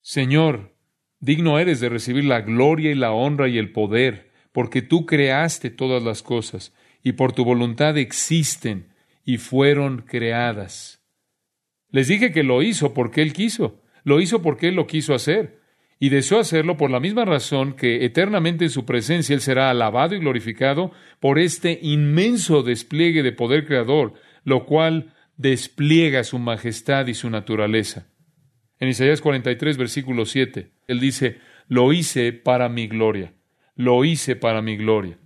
Señor, 0.00 0.74
Digno 1.20 1.58
eres 1.58 1.80
de 1.80 1.88
recibir 1.88 2.24
la 2.24 2.42
gloria 2.42 2.90
y 2.90 2.94
la 2.94 3.12
honra 3.12 3.48
y 3.48 3.58
el 3.58 3.72
poder, 3.72 4.30
porque 4.52 4.82
tú 4.82 5.04
creaste 5.04 5.70
todas 5.70 6.02
las 6.02 6.22
cosas, 6.22 6.74
y 7.02 7.12
por 7.12 7.32
tu 7.32 7.44
voluntad 7.44 7.98
existen 7.98 8.88
y 9.24 9.38
fueron 9.38 10.02
creadas. 10.02 11.02
Les 11.90 12.08
dije 12.08 12.32
que 12.32 12.42
lo 12.42 12.62
hizo 12.62 12.94
porque 12.94 13.22
Él 13.22 13.32
quiso, 13.32 13.82
lo 14.04 14.20
hizo 14.20 14.42
porque 14.42 14.68
Él 14.68 14.74
lo 14.74 14.86
quiso 14.86 15.14
hacer, 15.14 15.58
y 16.00 16.10
deseó 16.10 16.38
hacerlo 16.38 16.76
por 16.76 16.90
la 16.90 17.00
misma 17.00 17.24
razón 17.24 17.72
que 17.72 18.04
eternamente 18.04 18.64
en 18.64 18.70
su 18.70 18.84
presencia 18.84 19.34
Él 19.34 19.40
será 19.40 19.70
alabado 19.70 20.14
y 20.14 20.20
glorificado 20.20 20.92
por 21.18 21.40
este 21.40 21.80
inmenso 21.82 22.62
despliegue 22.62 23.24
de 23.24 23.32
poder 23.32 23.66
creador, 23.66 24.14
lo 24.44 24.64
cual 24.64 25.14
despliega 25.36 26.22
su 26.22 26.38
majestad 26.38 27.08
y 27.08 27.14
su 27.14 27.30
naturaleza. 27.30 28.06
En 28.78 28.88
Isaías 28.88 29.20
43, 29.20 29.76
versículo 29.76 30.24
7, 30.24 30.77
él 30.88 31.00
dice, 31.00 31.38
lo 31.68 31.92
hice 31.92 32.32
para 32.32 32.68
mi 32.68 32.88
gloria, 32.88 33.34
lo 33.76 34.04
hice 34.04 34.34
para 34.34 34.62
mi 34.62 34.76
gloria. 34.76 35.18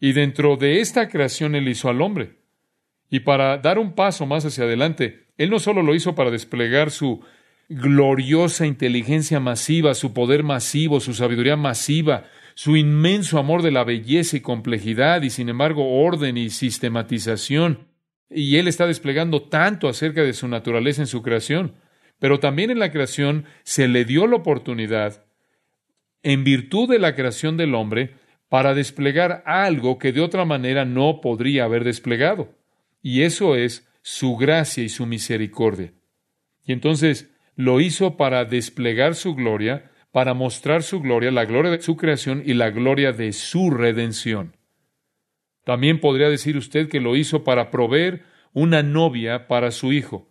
Y 0.00 0.12
dentro 0.12 0.56
de 0.56 0.80
esta 0.80 1.08
creación 1.08 1.54
él 1.54 1.68
hizo 1.68 1.88
al 1.88 2.02
hombre. 2.02 2.40
Y 3.08 3.20
para 3.20 3.56
dar 3.58 3.78
un 3.78 3.94
paso 3.94 4.26
más 4.26 4.44
hacia 4.44 4.64
adelante, 4.64 5.28
él 5.38 5.50
no 5.50 5.60
solo 5.60 5.82
lo 5.82 5.94
hizo 5.94 6.14
para 6.14 6.30
desplegar 6.30 6.90
su 6.90 7.22
gloriosa 7.68 8.66
inteligencia 8.66 9.40
masiva, 9.40 9.94
su 9.94 10.12
poder 10.12 10.42
masivo, 10.42 11.00
su 11.00 11.14
sabiduría 11.14 11.56
masiva, 11.56 12.24
su 12.54 12.76
inmenso 12.76 13.38
amor 13.38 13.62
de 13.62 13.70
la 13.70 13.84
belleza 13.84 14.36
y 14.36 14.40
complejidad, 14.40 15.22
y 15.22 15.30
sin 15.30 15.48
embargo 15.48 16.02
orden 16.02 16.36
y 16.36 16.50
sistematización. 16.50 17.86
Y 18.30 18.56
él 18.56 18.68
está 18.68 18.86
desplegando 18.86 19.42
tanto 19.42 19.88
acerca 19.88 20.22
de 20.22 20.32
su 20.32 20.48
naturaleza 20.48 21.02
en 21.02 21.06
su 21.06 21.22
creación. 21.22 21.76
Pero 22.24 22.40
también 22.40 22.70
en 22.70 22.78
la 22.78 22.90
creación 22.90 23.44
se 23.64 23.86
le 23.86 24.06
dio 24.06 24.26
la 24.26 24.36
oportunidad, 24.36 25.26
en 26.22 26.42
virtud 26.42 26.88
de 26.88 26.98
la 26.98 27.14
creación 27.14 27.58
del 27.58 27.74
hombre, 27.74 28.14
para 28.48 28.72
desplegar 28.72 29.42
algo 29.44 29.98
que 29.98 30.10
de 30.10 30.22
otra 30.22 30.46
manera 30.46 30.86
no 30.86 31.20
podría 31.20 31.64
haber 31.64 31.84
desplegado. 31.84 32.54
Y 33.02 33.24
eso 33.24 33.56
es 33.56 33.86
su 34.00 34.38
gracia 34.38 34.82
y 34.82 34.88
su 34.88 35.04
misericordia. 35.04 35.92
Y 36.64 36.72
entonces, 36.72 37.30
lo 37.56 37.78
hizo 37.82 38.16
para 38.16 38.46
desplegar 38.46 39.16
su 39.16 39.34
gloria, 39.34 39.90
para 40.10 40.32
mostrar 40.32 40.82
su 40.82 41.02
gloria, 41.02 41.30
la 41.30 41.44
gloria 41.44 41.72
de 41.72 41.82
su 41.82 41.94
creación 41.98 42.42
y 42.46 42.54
la 42.54 42.70
gloria 42.70 43.12
de 43.12 43.34
su 43.34 43.68
redención. 43.70 44.56
También 45.62 46.00
podría 46.00 46.30
decir 46.30 46.56
usted 46.56 46.88
que 46.88 47.00
lo 47.00 47.16
hizo 47.16 47.44
para 47.44 47.70
proveer 47.70 48.22
una 48.54 48.82
novia 48.82 49.46
para 49.46 49.70
su 49.70 49.92
hijo. 49.92 50.30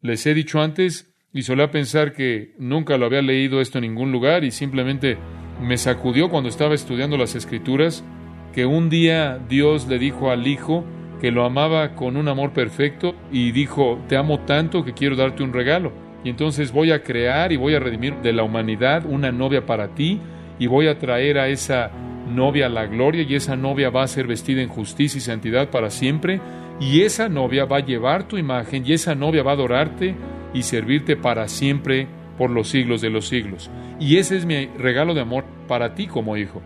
Les 0.00 0.24
he 0.26 0.34
dicho 0.34 0.62
antes, 0.62 1.11
y 1.34 1.42
solía 1.42 1.70
pensar 1.70 2.12
que 2.12 2.52
nunca 2.58 2.98
lo 2.98 3.06
había 3.06 3.22
leído 3.22 3.60
esto 3.60 3.78
en 3.78 3.82
ningún 3.82 4.12
lugar 4.12 4.44
y 4.44 4.50
simplemente 4.50 5.16
me 5.60 5.78
sacudió 5.78 6.28
cuando 6.28 6.48
estaba 6.48 6.74
estudiando 6.74 7.16
las 7.16 7.34
escrituras, 7.34 8.04
que 8.52 8.66
un 8.66 8.90
día 8.90 9.38
Dios 9.48 9.86
le 9.88 9.98
dijo 9.98 10.30
al 10.30 10.46
hijo 10.46 10.84
que 11.20 11.30
lo 11.30 11.44
amaba 11.44 11.94
con 11.94 12.16
un 12.16 12.28
amor 12.28 12.52
perfecto 12.52 13.14
y 13.30 13.52
dijo, 13.52 13.98
te 14.08 14.16
amo 14.16 14.40
tanto 14.40 14.84
que 14.84 14.92
quiero 14.92 15.16
darte 15.16 15.42
un 15.42 15.52
regalo. 15.52 15.92
Y 16.24 16.30
entonces 16.30 16.72
voy 16.72 16.92
a 16.92 17.02
crear 17.02 17.52
y 17.52 17.56
voy 17.56 17.74
a 17.74 17.80
redimir 17.80 18.16
de 18.16 18.32
la 18.32 18.42
humanidad 18.42 19.06
una 19.06 19.32
novia 19.32 19.64
para 19.64 19.94
ti 19.94 20.20
y 20.58 20.66
voy 20.66 20.88
a 20.88 20.98
traer 20.98 21.38
a 21.38 21.48
esa 21.48 21.90
novia 22.28 22.68
la 22.68 22.86
gloria 22.86 23.22
y 23.22 23.34
esa 23.34 23.56
novia 23.56 23.90
va 23.90 24.02
a 24.02 24.08
ser 24.08 24.26
vestida 24.26 24.62
en 24.62 24.68
justicia 24.68 25.18
y 25.18 25.20
santidad 25.20 25.70
para 25.70 25.90
siempre 25.90 26.40
y 26.80 27.02
esa 27.02 27.28
novia 27.28 27.64
va 27.64 27.78
a 27.78 27.84
llevar 27.84 28.28
tu 28.28 28.36
imagen 28.36 28.84
y 28.86 28.92
esa 28.92 29.14
novia 29.14 29.42
va 29.42 29.52
a 29.52 29.54
adorarte 29.54 30.14
y 30.54 30.62
servirte 30.62 31.16
para 31.16 31.48
siempre 31.48 32.08
por 32.38 32.50
los 32.50 32.68
siglos 32.68 33.00
de 33.00 33.10
los 33.10 33.28
siglos. 33.28 33.70
Y 34.00 34.16
ese 34.16 34.36
es 34.36 34.46
mi 34.46 34.66
regalo 34.66 35.14
de 35.14 35.20
amor 35.20 35.44
para 35.68 35.94
ti 35.94 36.06
como 36.06 36.36
hijo. 36.36 36.62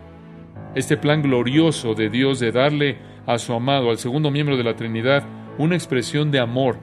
Este 0.75 0.96
plan 0.96 1.22
glorioso 1.22 1.94
de 1.94 2.11
Dios 2.11 2.38
de 2.38 2.53
darle 2.53 2.99
a 3.27 3.38
su 3.38 3.53
amado, 3.53 3.90
al 3.90 3.99
segundo 3.99 4.31
miembro 4.31 4.57
de 4.57 4.64
la 4.64 4.77
Trinidad, 4.77 5.25
una 5.59 5.75
expresión 5.75 6.31
de 6.31 6.40
amor, 6.40 6.79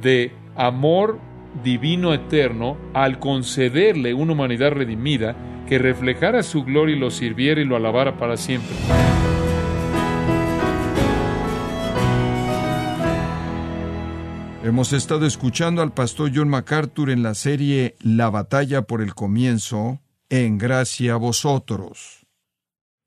de 0.00 0.32
amor 0.56 1.18
divino 1.62 2.12
eterno, 2.12 2.76
al 2.94 3.18
concederle 3.18 4.14
una 4.14 4.32
humanidad 4.32 4.72
redimida 4.72 5.36
que 5.68 5.78
reflejara 5.78 6.42
su 6.42 6.64
gloria 6.64 6.96
y 6.96 6.98
lo 6.98 7.10
sirviera 7.10 7.60
y 7.60 7.64
lo 7.64 7.76
alabara 7.76 8.16
para 8.16 8.36
siempre. 8.36 8.74
Hemos 14.64 14.94
estado 14.94 15.26
escuchando 15.26 15.82
al 15.82 15.92
pastor 15.92 16.32
John 16.34 16.48
MacArthur 16.48 17.10
en 17.10 17.22
la 17.22 17.34
serie 17.34 17.96
La 18.00 18.30
batalla 18.30 18.80
por 18.80 19.02
el 19.02 19.14
comienzo, 19.14 20.00
en 20.30 20.56
gracia 20.56 21.12
a 21.12 21.16
vosotros. 21.16 22.26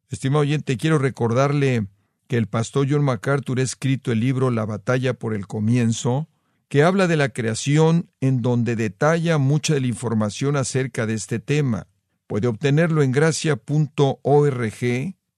Estimado 0.07 0.41
oyente, 0.41 0.77
quiero 0.77 0.99
recordarle 0.99 1.87
que 2.27 2.37
el 2.37 2.45
pastor 2.45 2.85
John 2.87 3.03
MacArthur 3.03 3.59
ha 3.59 3.63
escrito 3.63 4.11
el 4.11 4.19
libro 4.19 4.51
La 4.51 4.65
batalla 4.67 5.15
por 5.15 5.33
el 5.33 5.47
comienzo, 5.47 6.29
que 6.67 6.83
habla 6.83 7.07
de 7.07 7.17
la 7.17 7.29
creación 7.29 8.11
en 8.21 8.43
donde 8.43 8.75
detalla 8.75 9.39
mucha 9.39 9.73
de 9.73 9.81
la 9.81 9.87
información 9.87 10.57
acerca 10.57 11.07
de 11.07 11.15
este 11.15 11.39
tema. 11.39 11.87
Puede 12.27 12.45
obtenerlo 12.45 13.01
en 13.01 13.11
gracia.org 13.11 14.13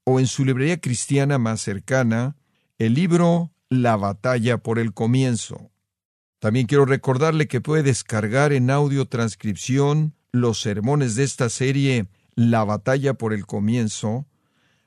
o 0.03 0.19
en 0.19 0.27
su 0.27 0.43
librería 0.43 0.81
cristiana 0.81 1.37
más 1.37 1.61
cercana, 1.61 2.35
el 2.77 2.93
libro 2.93 3.53
La 3.69 3.95
batalla 3.95 4.57
por 4.57 4.79
el 4.79 4.93
comienzo. 4.93 5.71
También 6.39 6.67
quiero 6.67 6.85
recordarle 6.85 7.47
que 7.47 7.61
puede 7.61 7.83
descargar 7.83 8.53
en 8.53 8.69
audio 8.69 9.05
transcripción 9.05 10.15
los 10.31 10.61
sermones 10.61 11.15
de 11.15 11.23
esta 11.23 11.49
serie 11.49 12.07
La 12.35 12.63
batalla 12.63 13.13
por 13.13 13.33
el 13.33 13.45
comienzo, 13.45 14.25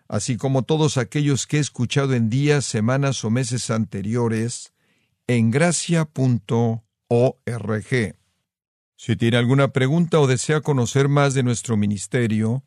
así 0.08 0.36
como 0.38 0.62
todos 0.62 0.96
aquellos 0.96 1.46
que 1.46 1.58
he 1.58 1.60
escuchado 1.60 2.14
en 2.14 2.30
días, 2.30 2.64
semanas 2.64 3.24
o 3.24 3.30
meses 3.30 3.70
anteriores, 3.70 4.72
en 5.26 5.50
gracia.org. 5.50 6.82
Si 8.96 9.16
tiene 9.16 9.36
alguna 9.36 9.68
pregunta 9.68 10.20
o 10.20 10.26
desea 10.26 10.60
conocer 10.60 11.08
más 11.08 11.34
de 11.34 11.42
nuestro 11.42 11.76
ministerio, 11.76 12.64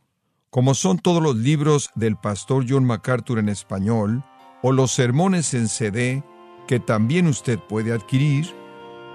como 0.52 0.76
son 0.76 1.00
todos 1.00 1.24
los 1.24 1.36
libros 1.36 1.89
del 1.95 2.17
pastor 2.17 2.65
John 2.67 2.86
MacArthur 2.86 3.39
en 3.39 3.50
español, 3.50 4.24
o 4.62 4.71
los 4.71 4.91
sermones 4.91 5.54
en 5.54 5.69
CD, 5.69 6.24
que 6.67 6.80
también 6.80 7.28
usted 7.28 7.60
puede 7.60 7.91
adquirir, 7.91 8.54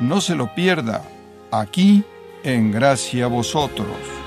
No 0.00 0.20
se 0.20 0.34
lo 0.34 0.54
pierda, 0.54 1.02
aquí 1.50 2.04
en 2.42 2.72
Gracia 2.72 3.26
Vosotros. 3.26 4.21